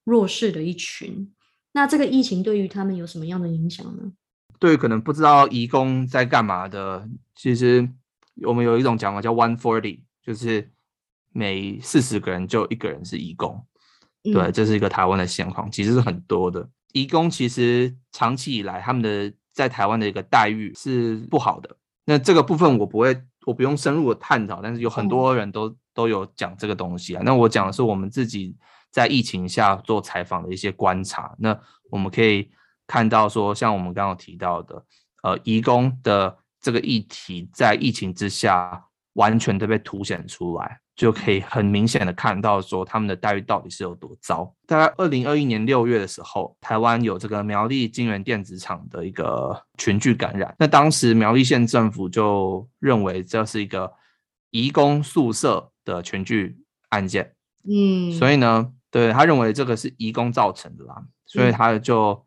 [0.05, 1.31] 弱势的一群。
[1.73, 4.13] 那这个疫情对于他们有什么样的影响呢？
[4.59, 7.09] 对于，可能不知道义工在干嘛的。
[7.35, 7.89] 其实
[8.43, 10.71] 我们有一种讲法叫 “one forty”，就是
[11.33, 13.63] 每四十个人就一个人是义工。
[14.23, 16.69] 对，这是一个台湾的现况，其实是很多的。
[16.93, 21.77] 义工其实长期以来他们的在台湾的一个待遇是不好的。
[22.05, 25.75] 那这个部分我不会，我不用深入的探讨，但是有很多人都。
[25.95, 28.57] 都有讲这个东西啊，那我讲的是我们自己
[28.91, 31.37] 在疫情下做采访的一些观察。
[31.39, 31.55] 那
[31.91, 32.51] 我们可以
[32.87, 34.83] 看到说，像我们刚刚提到的，
[35.23, 38.83] 呃，移工的这个议题在疫情之下
[39.15, 44.55] 完全都被凸显出来，就可以很明显的看到说他们的待遇到底是有多糟。
[44.67, 53.93] 大概二零二一年六月的时候，台湾有这个苗栗金源电子厂的一个群聚感染，那当时苗栗县政府就认为这是一个
[54.51, 55.69] 移工宿舍。
[55.85, 56.57] 的群聚
[56.91, 57.35] 案件，
[57.69, 62.25] 嗯，所以呢，对他认为这个是移工造成的啦，所以他就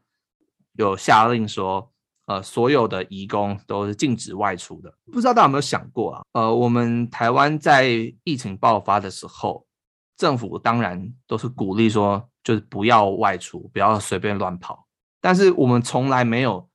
[0.74, 1.90] 有下令说，
[2.26, 4.94] 呃，所有的移工都是禁止外出的。
[5.12, 6.24] 不知道大家有没有想过啊？
[6.34, 7.88] 呃，我们台湾在
[8.24, 9.66] 疫情爆发的时候，
[10.18, 14.88] 政府当然都是鼓励说，就是不要外出，不要随便乱跑，
[15.22, 16.68] 但是我们从来没有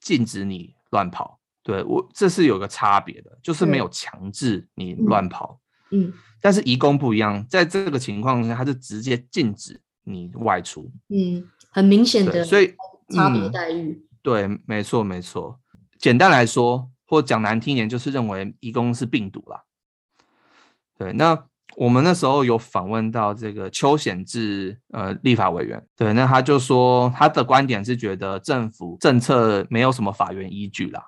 [0.00, 1.40] 禁止你乱跑。
[1.64, 5.60] 对我，这是有个差别的，就是没有强制你乱跑。
[5.90, 10.90] 嗯，但是移工不一样，在这个情况下，他是直接禁止你外出。
[11.08, 12.74] 嗯，很明显的，所以
[13.10, 14.04] 差别待遇。
[14.22, 15.58] 对，没错，没错。
[15.98, 19.62] 简单来说，或讲难听一点，就是认为移工是病毒啦。
[20.96, 31.02] 对，那我们那时候有访问到这个邱显志呃立法委员，对，那他就说他的观点是觉得政府政策没有什么法院依据啦。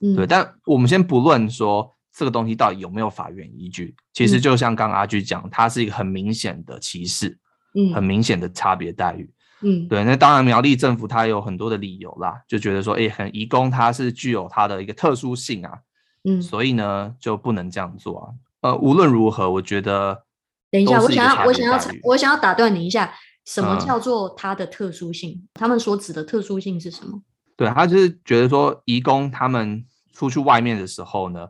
[0.00, 1.94] 嗯，对，但我们先不论说。
[2.10, 3.94] 这个东西到底有没有法院依据？
[4.12, 7.38] 其实就像刚阿居讲，它是一个很明显的歧视，
[7.76, 9.30] 嗯，很明显的差别待遇，
[9.60, 10.04] 嗯，对。
[10.04, 15.78] 那当然苗栗政府它有很多的理由啦，就觉得说，哎，很移工它是具有它的一个特殊性啊，
[16.24, 18.28] 嗯，所以呢就不能这样做啊。
[18.60, 20.24] 呃，无论如何，我觉得，
[20.70, 25.48] 等一下，我想要，我想要，我想要打断你一下，什么叫做它的特殊性？
[25.54, 27.22] 他们所指的特殊性是什么？
[27.56, 31.48] 对他就是觉得说，移工他们出去外面的时候呢。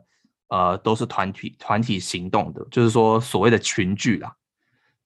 [0.51, 4.35] 呃，都是团体团体行动的，就是说所谓的群聚啦，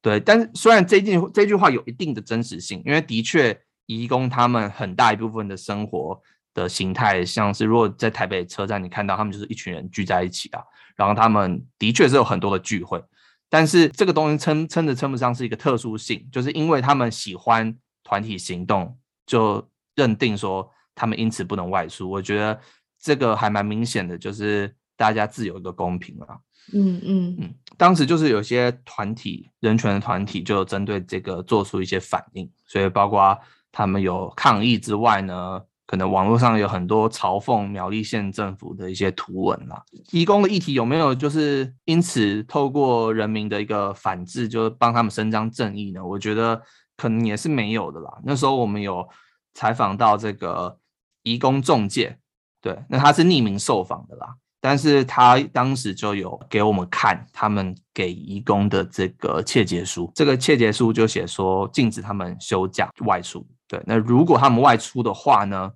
[0.03, 0.19] 对。
[0.19, 6.21] 但是虽然这句这句话有一定的真实性，因为的确，移工他们很大一部分的生活
[6.53, 10.61] 的形态，像是如果在台北车站你看到他们就是一群人聚在一起啊，
[10.95, 13.03] 然后他们的确是有很多的聚会，
[13.49, 18.95] 但是这个东西称称的称不上是一个特殊性，就是因为他们喜欢团体行动，
[19.25, 22.09] 就认定说他们因此不能外出。
[22.09, 22.59] 我觉得
[23.01, 26.39] 这个还蛮明显的，就是大家自有一个公平了。
[26.71, 33.37] 嗯嗯嗯，当时就是有些团体人权的团体就针对这个做出一些反应，所以包括
[33.71, 39.83] 他们有抗议之外呢，可能网络上有很多嘲讽苗栗县政府的一些图文啦。
[40.11, 46.03] 移工的议题有没有就是因此透过人民的一个反制，就帮他们伸张正义呢？
[46.03, 46.61] 我觉得
[46.95, 48.19] 可能也是没有的啦。
[48.23, 49.07] 那时候我们有
[49.53, 50.79] 采访到这个
[51.23, 52.17] 移工中介，
[52.61, 54.35] 对，那他是匿名受访的啦。
[54.65, 63.45] 但是他当时就有给我们看他们给义工的这个切结书，这个切结书就写说禁止他们休假外出。
[63.67, 65.69] 对，那如果他们外出的话呢，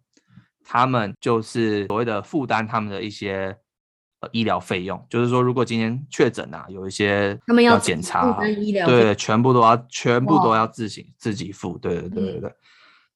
[0.63, 3.53] 他们就是所谓的负担他们的一些
[4.21, 8.39] 呃医疗费用，就是说如果今天确诊啊，有一些他们要检查，
[8.85, 11.77] 对，全部都要全部都要自行自己付。
[11.77, 12.51] 对对对对对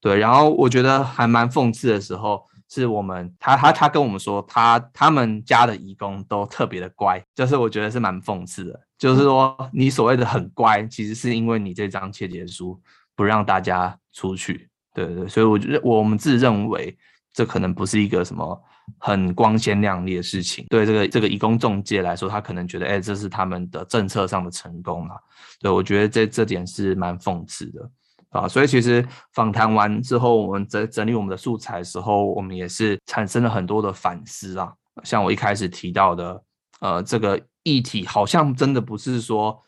[0.01, 0.17] 对。
[0.17, 2.45] 然后我觉得还蛮讽刺的时候。
[2.73, 8.79] 是我们他他他跟我们说，他他们家的义工都特别的乖，就是我觉得是蛮讽刺的。
[8.97, 12.79] 就是说，你所谓的很乖，其实是因为你这张切结书
[13.13, 15.27] 不让大家出去，对对对。
[15.27, 16.97] 所以我觉得我们自认为
[17.33, 18.63] 这可能不是一个什么
[18.99, 20.65] 很光鲜亮丽的事情。
[20.69, 25.15] 对这个这个义工中介来说，他可能觉得，哎，这是他们的政策上的成功啊。
[25.59, 27.91] 对我觉得这这点是蛮讽刺的。
[28.31, 34.73] 啊，所以其实访谈完之后，我们整整理我们的素材的时候，我们也是产生了很多的反思啊。
[35.03, 36.43] 像我一开始提到的，
[36.79, 39.61] 呃，这个议题好像真的不是说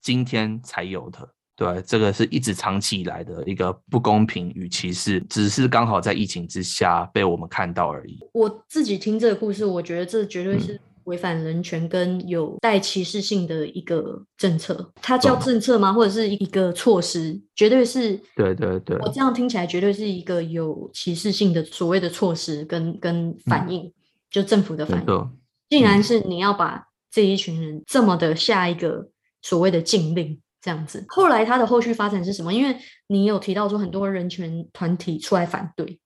[0.00, 8.18] 今天才有的，对，这个是一直长期以来的一个不公平与歧视，只是刚好在疫情之下被我们看到而已。
[8.32, 10.80] 我自己听这个故事，我觉得这绝对是。
[11.06, 15.92] 违反人权跟有带歧视性的一个政策，它叫政策吗？
[15.92, 17.40] 或者是一个措施？
[17.54, 18.20] 绝对是。
[18.34, 18.96] 对对对。
[18.98, 23.92] 我这样听起来，绝对是一个有歧视性的所谓的措施跟跟反应，
[24.30, 25.30] 就政府的反应。
[25.68, 29.08] 竟然是你要把这一群人这么的下一个
[29.42, 31.04] 所谓的禁令这样子。
[31.08, 32.52] 后来它的后续发展是什么？
[32.52, 32.76] 因为
[33.06, 35.98] 你有提到说很多人权团体出来反对。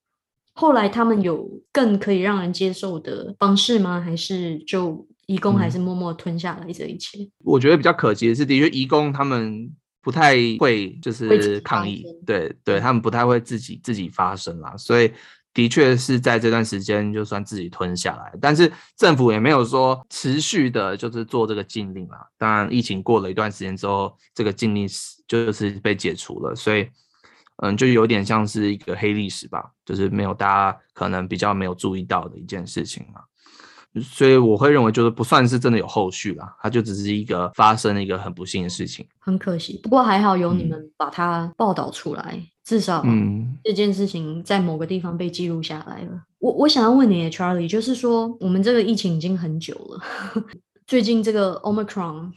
[0.60, 3.98] 后来他们有更可以让人接受的方式吗？
[3.98, 7.26] 还是就移工还是默默吞下来这一切？
[7.42, 9.70] 我觉得比较可惜的是，的确移工他们
[10.02, 14.76] 不太会就是抗议，对对，他们不太会自己自己发声啦。
[14.76, 15.10] 所以
[15.54, 22.18] 的确是在这段时间就算自己吞下来，但是政府也没有说持续的就是做这个禁令啦。
[22.36, 26.86] 当然，疫情过了一段时间之后，这个禁令是就是被解除了，所以。
[27.62, 33.20] 嗯，就有点像是一个黑历史吧，就是没有大家可能比较没有注意到的一件事情嘛，
[34.02, 39.78] 所以我会认为就是不算是真的有后续啦，它就只是一个发生了一个很不幸的事情，很可惜。
[39.82, 46.22] 不过还好有你们把它报道出来，至少嗯这件事情在某个地方被记录下来了。
[46.38, 50.00] 我我想要问你，Charlie，就是说我们这个疫情已经很久了，
[50.86, 52.30] 最近这个 Omicron。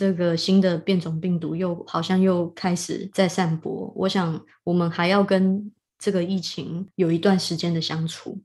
[0.00, 8.40] 这个新的变种病毒又好像又开始在散播，我想我们还要跟这个疫情有一段时间的相处。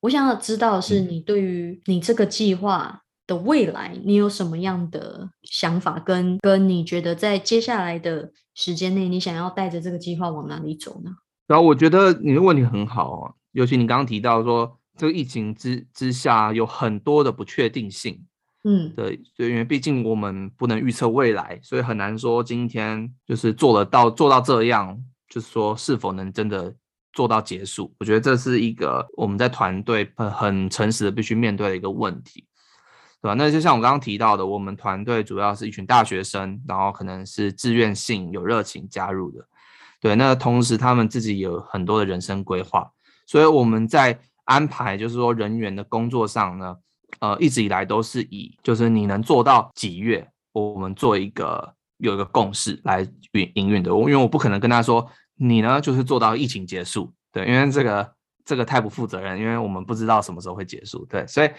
[0.00, 5.98] 我想要知道是你对于你这个计划的未来，你有什么样的想法？
[5.98, 11.10] 跟跟你觉得在接下来的时间内，你想要带着这个计划往哪里走呢？
[11.46, 18.26] 然后我觉得你的问题很好啊，尤其你刚刚提到说，这个疫情之之下有很多的不确定性。
[18.70, 26.74] 嗯，对，对，因为毕竟我们不能预测未来，所以很难说今天就是做得到做到这样，就是说是否能真的
[27.14, 27.90] 做到结束。
[27.98, 32.44] 我觉得这是一个我们在团队很很诚实的必须面对的一个问题，
[33.22, 33.34] 对吧？
[33.34, 39.42] 那就像我刚刚提到的，我们团队主要是一群大学生，然后可能是自愿性有热情加入的，
[39.98, 40.14] 对。
[40.14, 42.90] 那同时他们自己有很多的人生规划，
[43.26, 46.76] 所以我们在安排就是说人员的工作上呢。
[47.20, 53.94] 呃，一直以来都是以就是你能做到几月，我们做一个有一个共识来运营运的。
[53.94, 58.12] 我因为我不可能跟他说你呢就是做到疫情结束，对，因为这个
[58.44, 61.50] 这个太不负责任，因为我们不知道什么时候会结束，对，所以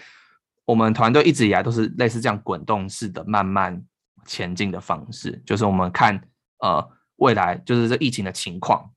[0.64, 3.82] 我们团队一直以来都是类似这样滚动式的慢慢
[4.26, 6.20] 前进的方式，就是我们看
[6.60, 8.88] 呃未来就是这疫情的情况，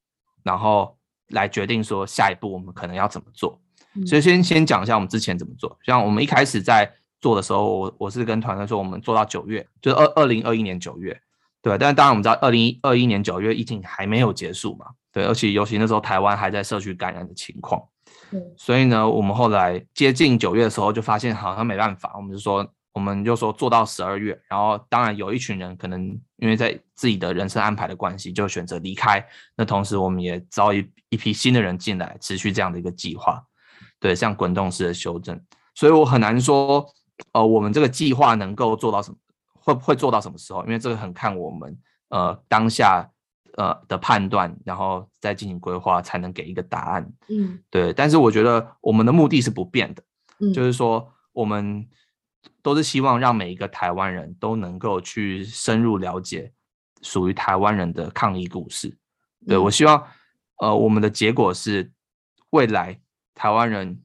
[0.43, 0.97] 然后
[1.29, 3.59] 来决定说下一步我们可能要怎么做。
[4.05, 5.77] 所以先先讲一下我们之前怎么做。
[5.83, 6.91] 像我们一开始在
[7.21, 11.17] 做的时候，我我是跟团队说，我们做到九月，就是二二零二一年九月，
[11.61, 11.77] 对。
[11.77, 15.23] 但是当然我们知道，二零二一年九月疫情还没有结束嘛，对。
[15.23, 17.81] 而且尤其那时候台湾还在社区感染的情况，
[18.57, 24.37] 所以呢，我们后来接近九月的时候，就发现好像没办法，我们就说，我们就说做到十二月。
[24.49, 26.03] 然后，当然有一群人可能
[26.37, 29.25] 因为在自己的人生安排的关系，就选择离开。
[29.55, 33.41] 那同时，我们也招一一批新的人进来，持续这样的一个计划。
[34.03, 35.39] 对，像滚动式的修正。
[35.73, 36.85] 所以我很难说，
[37.31, 39.17] 呃，我们这个计划能够做到什么，
[39.61, 40.61] 会不会做到什么时候？
[40.65, 41.77] 因为这个很看我们
[42.09, 43.09] 呃当下。
[43.55, 47.07] 呃的判断，然后再进行规划，才能给一个答案。
[47.29, 47.93] 嗯，对。
[47.93, 50.03] 但是我觉得我们的目的是不变的，
[50.39, 51.87] 嗯就是说我们
[52.63, 56.51] 都是希望让每一个台湾人都能够去深入了解
[57.03, 58.97] 属于台湾人的抗疫故事。
[59.45, 60.03] 对我希望，
[60.57, 61.91] 呃，我们的结果是
[62.49, 62.99] 未来
[63.35, 64.01] 台湾人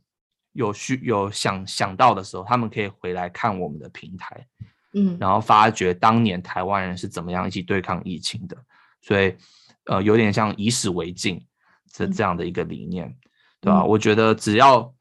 [0.53, 4.47] 有需有想想到的时候，他们可以回来看我们的平台，
[4.95, 8.57] 嗯，然后发掘当年台湾人是怎么样一起对抗疫情的。
[9.01, 9.35] 所以，
[9.85, 11.41] 呃，有点像以史为镜
[11.93, 13.17] 这这样的一个理念，
[13.61, 13.85] 对吧？
[13.85, 14.93] 我觉得只要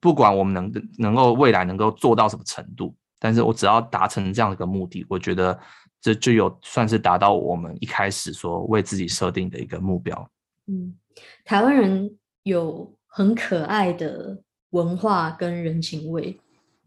[0.00, 5.58] 不管我们能能够未来能够做到什么程度，但是我只要达成这样的一个目的，我觉得
[6.00, 10.30] 这就有算是达到我们一开始说为自己设定的一个目标。
[10.66, 10.96] 嗯，
[11.44, 16.38] 台湾人有很可爱的文化跟人情味，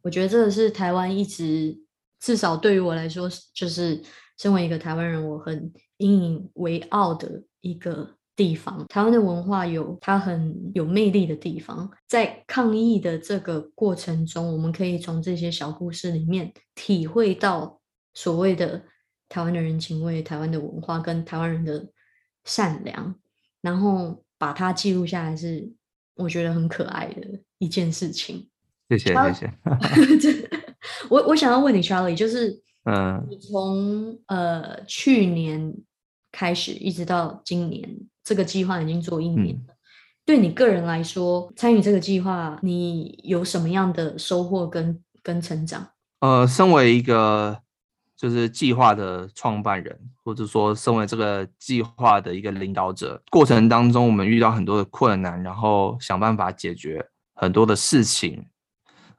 [0.03, 1.75] 我觉得这个是台湾一直
[2.19, 3.99] 至少对于我来说，就是
[4.37, 5.73] 身为一个台湾人，我很。
[6.01, 11.91] 引以为傲的一个地方，台湾的文化有它很有魅力的地方。
[12.07, 17.81] 在抗疫的这个过程中，我们可以从这些小故事里面体会到
[18.13, 18.81] 所谓的
[19.27, 21.85] 台湾的人情味、台湾的文化跟台湾人的
[22.45, 23.13] 善良，
[23.59, 25.69] 然后把它记录下来，是
[26.19, 28.47] 我觉得很可爱的一件事情。
[28.89, 30.49] 谢谢，谢谢。
[31.09, 35.73] 我我想要问你，Charlie，就是嗯，你从呃去年。
[36.31, 37.89] 开始一直到今年，
[38.23, 39.73] 这个计划已经做一年了。
[40.23, 45.89] 对你个人来说，参与这个计划，你有什么样的收获跟跟成长？
[46.19, 47.63] 呃，身为一个
[48.19, 58.45] 就是计划的创办人，或者说身为这个计划的一个领导者，过程当中我们遇到很多的困难，然后想办法解决很多的事情，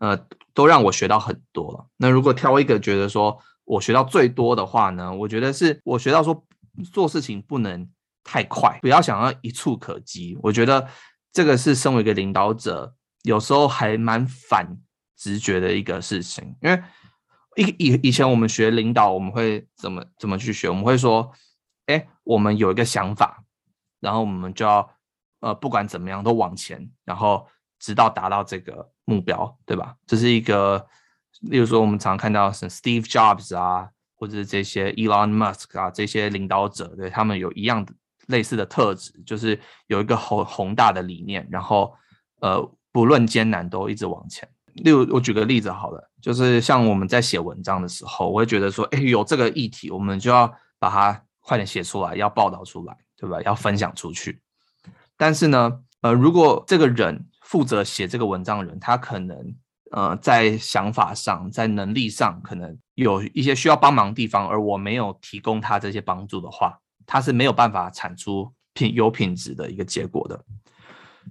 [0.01, 0.15] 呃，
[0.53, 1.89] 都让我学到很多。
[1.97, 5.11] 那如果挑一个觉得说我学到最多的话呢？
[5.11, 6.45] 我觉得是我学到说。
[6.93, 7.87] 做事情不能
[8.23, 10.39] 太快，不要想要一触可及。
[10.41, 10.89] 我觉得
[11.33, 14.79] 这个是身为一个领导者，有时候还蛮反
[15.19, 16.55] 直觉的一个事情。
[16.63, 16.83] 因为
[17.57, 20.69] 以以以前我们学领导，我们会怎么怎么去学？
[20.69, 21.33] 我们会说，
[21.87, 23.43] 哎，我们有一个想法，
[24.01, 24.91] 然后我们就要
[25.41, 27.47] 呃，不管怎么样都往前，然后
[27.79, 29.97] 直到达到这个目标，对吧？
[30.07, 30.87] 这是一个，
[31.43, 33.91] 例如说我们常看到是 Steve Jobs 啊。
[34.21, 37.95] 或者是这些 Elon Musk 啊，这些领导者，对他们有一样的
[38.27, 41.95] 类似的特质，就是有一个宏宏大的理念，然后
[42.43, 44.47] 呃，不论艰难都一直往前。
[44.75, 53.41] 例如，我举个例子好了，就是像我们在写文章的时候，我会觉得说，哎，有这个议题，我们就要把它快点写出来，要报道出来，对吧？
[53.43, 54.41] 要分享出去。
[55.17, 59.55] 但是呢，呃，如果这个人负责写这个文章的人，他可能。
[59.93, 70.45] 呃，在想法上，在能力上，可能有一些需要帮忙的地方，而我没有提供他这些帮助的话，他是没有办法产出品有品质的一个结果的。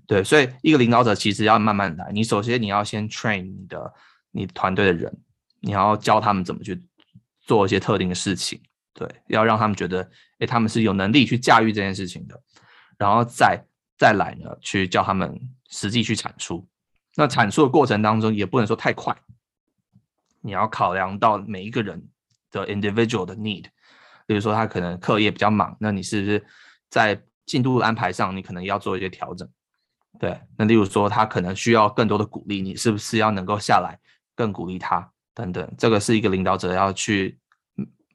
[0.05, 2.11] 对，所以一个领导者其实要慢慢来。
[2.11, 3.93] 你首先你要先 train 你的
[4.31, 5.17] 你团队的人，
[5.59, 6.83] 你要教他们怎么去
[7.41, 8.61] 做一些特定的事情。
[8.93, 10.09] 对，要让他们觉得，
[10.39, 12.41] 哎，他们是有能力去驾驭这件事情的，
[12.97, 13.63] 然后再
[13.97, 16.67] 再来呢，去叫他们实际去产出。
[17.15, 19.15] 那阐述的过程当中也不能说太快，
[20.41, 22.09] 你要考量到每一个人
[22.51, 23.65] 的 individual 的 need，
[24.25, 26.45] 比如说他可能课业比较忙，那你是不是
[26.89, 29.49] 在进度安排上你可能要做一些调整？
[30.19, 33.97] 对，那例如说他可能需要更多的鼓励，你是不是要能够下来
[34.39, 35.69] 更鼓励他等等？
[35.77, 37.37] 这个是一个领导者要去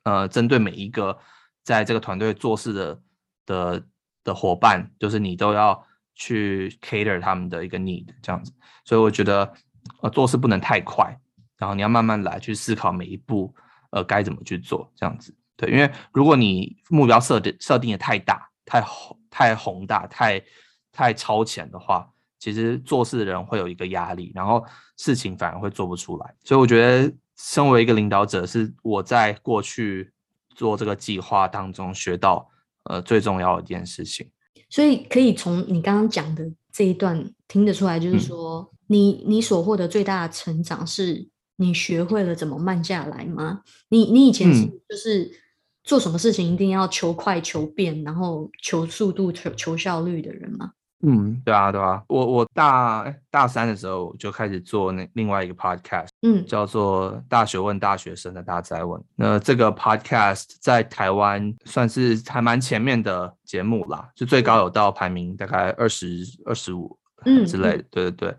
[0.04, 1.18] 呃针对每一个
[1.62, 3.02] 在这个团队做事的
[3.44, 3.84] 的
[4.24, 8.50] 的伙伴，就是你都要去 cater 他们的一个 need 这样子。
[8.86, 9.52] 所以我觉得，
[10.00, 11.14] 呃，做事不能太快，
[11.58, 13.54] 然后你要慢慢来，去思考每一步，
[13.90, 15.36] 呃，该怎么去做，这样子。
[15.58, 20.42] 对，因为如果你目标设定设定的太大、太宏、太宏大、太
[20.90, 22.10] 太超前的话，
[22.44, 24.62] 其实做事的人会有一个压力，然后
[24.98, 26.34] 事情反而会做不出来。
[26.44, 30.12] 所以我觉得，身为一个领导者，是我在过去
[30.54, 32.46] 做这个计划当中学到，
[32.82, 34.28] 呃，最重要的一件事情。
[34.68, 38.70] 所以可以从你刚刚讲的这一段听得出来，就是说。
[38.86, 41.26] 你你所获得最大的成长是
[41.56, 43.62] 你学会了怎么慢下来吗？
[43.88, 45.30] 你你以前是就是
[45.82, 50.72] 做什么事情一定要求快求变，然后求速度求求效率的人吗？
[51.06, 58.98] 嗯，对啊，对啊，我我大大三的时候就开始做那另外一个 podcast，嗯叫做《大学问大学生的大灾问》。
[59.14, 67.84] 那这个 podcast 在台湾算是还蛮前面的节目啦，就最高有到排名大概二十二十五嗯之类的。
[67.90, 68.36] 对对对，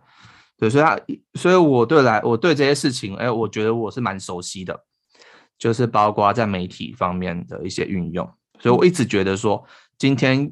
[0.57, 0.99] 对，所以他，
[1.36, 4.84] 所以我对来我对这些事情，哎，我觉得我是蛮熟悉的，
[5.59, 8.28] 就是包括在媒体方面的一些运用。
[8.59, 9.63] 所以我一直觉得说，
[9.99, 10.51] 今天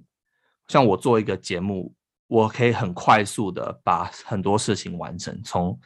[0.67, 1.91] 像我做一个节目。
[2.33, 5.79] 我可以很快速的把很多事情完成，从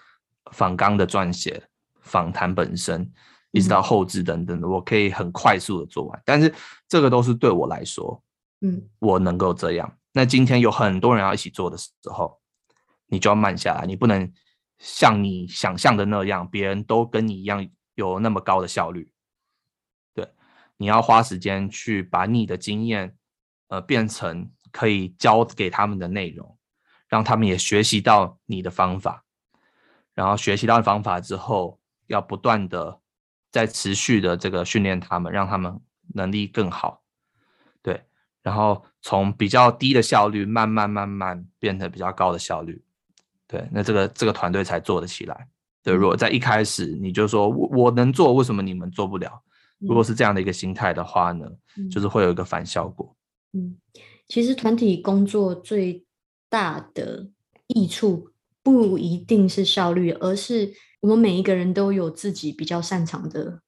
[0.53, 1.61] 访纲的撰写、
[1.99, 3.11] 访谈本身，
[3.51, 6.21] 一直到后置等等的，我可以很快速的做完。
[6.23, 6.53] 但是
[6.87, 8.23] 这个都是对我来说，
[8.61, 9.97] 嗯，我能够这样。
[10.13, 12.39] 那今天有很多人要一起做的时候，
[13.07, 14.31] 你就要慢下来，你不能
[14.77, 19.11] 像你想象的那样，别人都跟你一样有那么高的效率。
[20.13, 20.25] 对，
[20.77, 23.17] 你要花时间去把你的经验，
[23.67, 24.49] 呃，变成。
[24.77, 26.55] 可以教给他们的内容，
[27.07, 29.23] 让他们也学习到你的方法，
[30.13, 32.99] 然后学习到方法之后，要不断的
[33.51, 35.79] 在持续的这个训练他们，让他们
[36.13, 37.01] 能力更好，
[37.81, 38.05] 对，
[38.43, 42.79] 然后从比较低的效率慢慢慢慢变成比较高的效率，
[43.47, 45.47] 对，那这个这个团队才做得起来。
[45.81, 49.41] 对，如果在一开始你就说我我能做，为什么你们做不了？
[49.79, 51.49] 如果是这样的一个心态的话呢，
[51.89, 53.15] 就是会有一个反效果。
[53.53, 53.75] 嗯。
[54.27, 56.05] 其实团体工作最
[56.49, 57.29] 大的
[57.67, 63.61] 益处不一定是效率，而是我们每一个人都有自己比较擅长的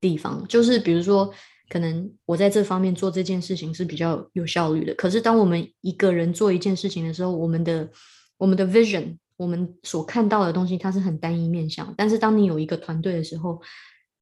[0.00, 0.46] 地方。
[0.48, 1.32] 就是比如说，
[1.68, 4.94] 可能我在这方面做这件事情是比较有效率的。
[4.94, 7.90] 可是当我们一个人做一件事情的时候，我们的
[8.38, 11.92] 我们的 vision，我们所看到的东西，它是很单一面向。
[11.94, 13.60] 但是当你有一个团队的时候，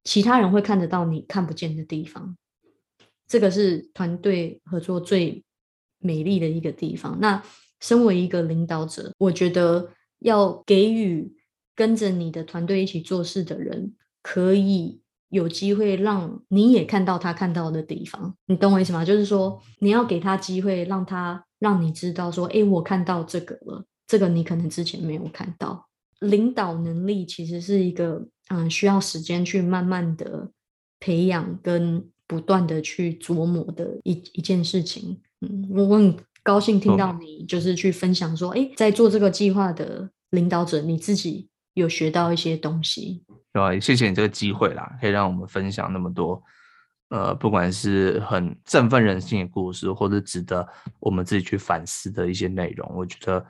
[0.03, 2.35] 其他人会看得到你看不见的地方。
[3.27, 5.43] 这个是团队合作最。
[6.05, 7.17] 美丽的一个地方。
[7.19, 7.41] 那
[7.81, 9.89] 身为一个领导者，我觉得
[10.19, 11.35] 要给予
[11.75, 18.35] 跟着你的团队一起做事的人，可以有机会让你也看到他看到的地方。
[18.45, 19.03] 你懂我意思吗？
[19.03, 25.89] 就是说，你要给他机会，让他让你知道说，哎，我看到这个了，这个你可能之前没有看到。
[26.21, 30.49] 领导能力其实是一个，嗯，需要时间去慢慢的
[30.99, 35.21] 培养跟不断的去琢磨的一一件事情。
[35.41, 43.23] 嗯，我很高兴听到你就是去分享说，哎，在做这个计划的领导者，你自己有学到一些东西。
[43.51, 43.79] 对吧？
[43.79, 46.43] 谢谢你这个机会啦，可以让我们分享那么多，
[47.07, 50.67] 呃，不管是很振奋人心的故事，或者值得
[50.99, 52.91] 我们自己去反思的一些内容。
[52.93, 53.45] 我觉得，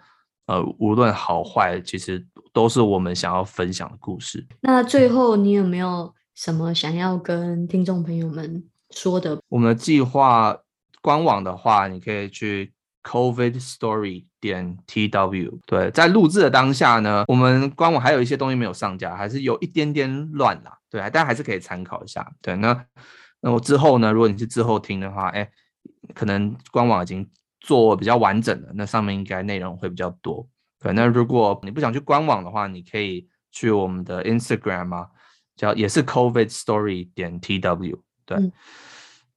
[0.45, 2.23] 呃，无论好坏，其实
[2.53, 4.45] 都是我们想要分享的故事。
[4.61, 9.41] 那最后，你有没有什么想要跟听众朋友们说的？
[9.49, 10.55] 我们的计划。
[11.06, 15.60] 官网的话，你可以去 covid story 点 tw。
[15.68, 20.76] 对，在录制的当下呢，我们官网还有一些东西没有上架，还是有一点点乱啦。
[20.89, 22.28] 对，但还是可以参考一下。
[22.41, 22.86] 对，那
[23.39, 25.47] 那我之后呢，如果你是之后听的话，哎，
[26.16, 27.30] 可能官网已经
[27.60, 30.47] 做比较完整了，那上面应该内容会比较多。
[30.80, 35.08] 对，那如果你不想去官网的话，你可以去我们的 Instagram 啊，
[35.56, 37.99] 叫也是 covid story 点 tw。
[38.26, 38.51] 对。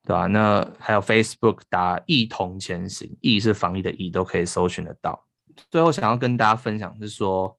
[0.08, 0.26] 对吧？
[0.26, 5.22] 那还有 Facebook 打“一同前行”，“疫”是防疫的“疫”，都可以搜寻得到。
[5.70, 7.54] 最后想要跟大家分享是说，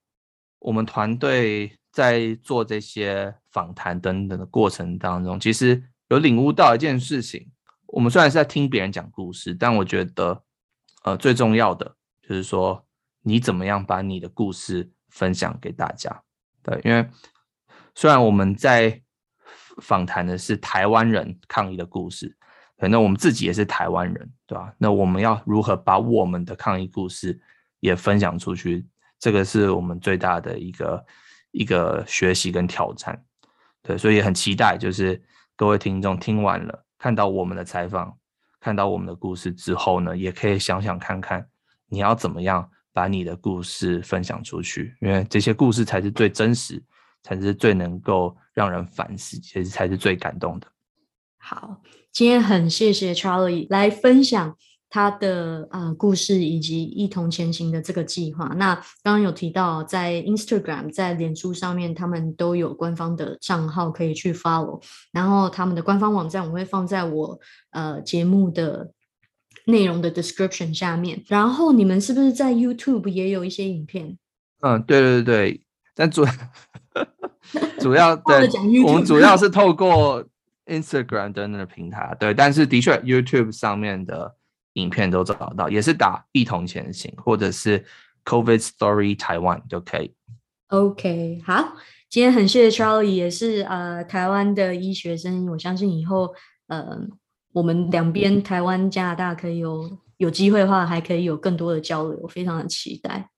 [0.57, 7.47] 我们团队在做这些访谈等等的过程当中，其实有领悟到一件事情：
[7.85, 10.43] 我们虽然是在听别人讲故事，但我觉得，
[11.03, 12.83] 呃，最重要的就是说，
[13.21, 16.23] 你怎么样把你的故事分享给大家？
[16.63, 17.07] 对，因为
[17.93, 18.99] 虽然我们在
[19.83, 22.35] 访谈的是台湾人抗议的故事。
[22.87, 24.73] 那我们自己也是台湾人，对吧？
[24.77, 27.37] 那我们要如何把我们的抗疫故事
[27.81, 28.87] 也分享出去？
[29.19, 31.05] 这个是我们最大的一个
[31.51, 33.21] 一个学习跟挑战，
[33.83, 35.21] 对，所以也很期待，就是
[35.57, 38.17] 各位听众听完了，看到我们的采访，
[38.61, 41.45] 看到我们的故事之后呢，也可以想想看看，
[41.87, 44.95] 你要怎么样把你的故事分享出去？
[45.01, 46.81] 因为这些故事才是最真实，
[47.23, 50.67] 才是最能够让人反思，其实才是最感动的。
[51.49, 51.81] 好。
[52.11, 54.55] 今天很谢谢 Charlie 来分享
[54.87, 58.53] 他的呃故事以及一同前行的这个计划。
[58.57, 64.79] 那刚刚有提到在 Instagram、在脸书上面，他们都有官方的账号可以去 follow。
[65.11, 67.39] 然后他们的官方网站我会放在我
[67.71, 68.91] 呃节目的
[69.65, 71.23] 内容的 description 下面。
[71.27, 74.17] 然后你们是不是在 YouTube 也有一些影片？
[74.61, 75.61] 嗯，对对对，
[75.95, 76.23] 但主
[77.81, 78.47] 主要对，
[78.83, 80.23] 我们主要是透过。
[80.69, 84.35] Instagram 等等的平台，对，但是的确，YouTube 上面的
[84.73, 87.83] 影片都找得到，也是打“一同前行”或者是
[88.23, 90.13] “COVID Story Taiwan” 就可以。
[90.67, 91.73] OK，好，
[92.09, 96.33] 今天很谢谢 Charlie，也是呃台湾的医学生，我相信以后
[96.67, 96.99] 呃
[97.53, 103.29] 我们两边台湾加拿大可以有有机会的话，还可以有更多的交流，非常的期待。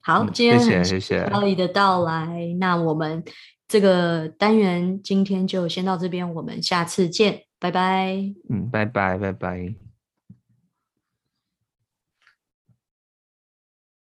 [0.00, 3.24] 好，今天谢谢 Charlie 的到来，那我们
[3.68, 8.14] 这个单元今天就先到这边，我们下次见，拜拜。
[8.48, 9.87] 嗯，拜拜拜拜。